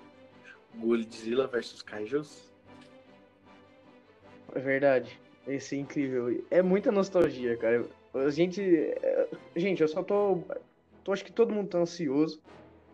Godzilla 0.76 1.48
versus 1.48 1.82
kaijus. 1.82 2.52
É 4.54 4.60
verdade. 4.60 5.20
Ia 5.48 5.60
ser 5.60 5.78
incrível. 5.78 6.44
É 6.52 6.62
muita 6.62 6.92
nostalgia, 6.92 7.56
cara. 7.56 7.84
A 8.14 8.30
gente. 8.30 8.62
É, 8.62 9.28
gente, 9.56 9.82
eu 9.82 9.88
só 9.88 10.04
tô 10.04 10.44
então 11.00 11.12
acho 11.12 11.24
que 11.24 11.32
todo 11.32 11.52
mundo 11.52 11.68
tá 11.68 11.78
ansioso. 11.78 12.40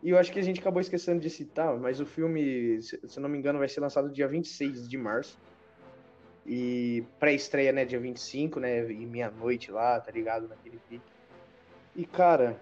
E 0.02 0.10
eu 0.10 0.18
acho 0.18 0.32
que 0.32 0.38
a 0.38 0.42
gente 0.42 0.60
acabou 0.60 0.80
esquecendo 0.80 1.20
de 1.20 1.28
citar, 1.28 1.76
mas 1.76 2.00
o 2.00 2.06
filme, 2.06 2.80
se, 2.80 2.98
se 3.06 3.20
não 3.20 3.28
me 3.28 3.36
engano, 3.36 3.58
vai 3.58 3.68
ser 3.68 3.80
lançado 3.80 4.10
dia 4.10 4.26
26 4.26 4.88
de 4.88 4.96
março. 4.96 5.36
E 6.48 7.04
pré-estreia, 7.20 7.72
né, 7.72 7.84
dia 7.84 8.00
25, 8.00 8.58
né, 8.58 8.90
e 8.90 9.04
meia-noite 9.04 9.70
lá, 9.70 10.00
tá 10.00 10.10
ligado, 10.10 10.48
naquele 10.48 10.78
pique. 10.88 11.04
E, 11.94 12.06
cara, 12.06 12.58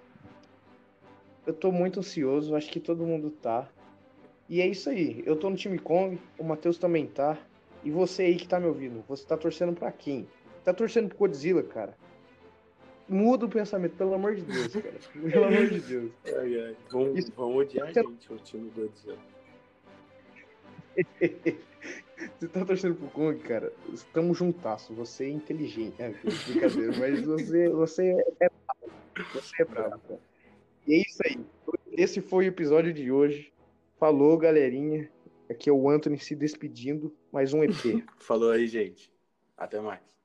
eu 1.46 1.54
tô 1.54 1.70
muito 1.70 2.00
ansioso, 2.00 2.56
acho 2.56 2.68
que 2.68 2.80
todo 2.80 3.06
mundo 3.06 3.30
tá. 3.30 3.68
E 4.48 4.60
é 4.60 4.66
isso 4.66 4.90
aí, 4.90 5.22
eu 5.24 5.36
tô 5.36 5.48
no 5.48 5.56
time 5.56 5.78
Kong, 5.78 6.18
o 6.36 6.44
Matheus 6.44 6.78
também 6.78 7.06
tá. 7.06 7.38
E 7.84 7.90
você 7.90 8.24
aí 8.24 8.36
que 8.36 8.48
tá 8.48 8.58
me 8.58 8.66
ouvindo, 8.66 9.04
você 9.06 9.24
tá 9.24 9.36
torcendo 9.36 9.72
pra 9.72 9.92
quem? 9.92 10.26
Tá 10.64 10.74
torcendo 10.74 11.08
pro 11.08 11.18
Godzilla, 11.18 11.62
cara 11.62 11.94
muda 13.08 13.46
o 13.46 13.48
pensamento, 13.48 13.96
pelo 13.96 14.14
amor 14.14 14.34
de 14.34 14.42
Deus, 14.42 14.74
cara. 14.74 14.94
Pelo 15.30 15.44
amor 15.44 15.68
de 15.68 15.80
Deus. 15.80 16.12
Ai, 16.26 16.60
ai. 16.60 16.76
Vão, 16.90 17.16
Isso... 17.16 17.32
vão 17.36 17.56
odiar 17.56 17.88
a 17.88 17.92
gente, 17.92 18.32
o 18.32 18.36
time 18.38 18.70
Godzilla. 18.70 19.18
você 22.38 22.48
tá 22.48 22.64
torcendo 22.64 22.94
pro 22.94 23.08
Kong, 23.08 23.38
cara? 23.40 23.72
Estamos 23.92 24.38
juntasso. 24.38 24.94
Você 24.94 25.24
é 25.24 25.30
inteligente. 25.30 25.94
É, 25.98 26.10
brincadeira, 26.10 26.98
mas 26.98 27.22
você, 27.22 27.68
você 27.70 28.10
é 28.40 28.48
bravo. 28.48 28.92
Você 29.34 29.62
é 29.62 29.64
bravo, 29.64 29.98
cara. 30.00 30.20
E 30.86 30.94
é 30.94 30.98
isso 30.98 31.22
aí. 31.24 31.38
Esse 31.92 32.20
foi 32.20 32.46
o 32.46 32.48
episódio 32.48 32.92
de 32.92 33.10
hoje. 33.10 33.52
Falou, 33.98 34.36
galerinha. 34.38 35.10
Aqui 35.48 35.70
é 35.70 35.72
o 35.72 35.88
Anthony 35.88 36.18
se 36.18 36.34
despedindo. 36.34 37.14
Mais 37.32 37.52
um 37.52 37.62
EP. 37.62 37.72
Falou 38.18 38.50
aí, 38.50 38.66
gente. 38.66 39.12
Até 39.56 39.80
mais. 39.80 40.15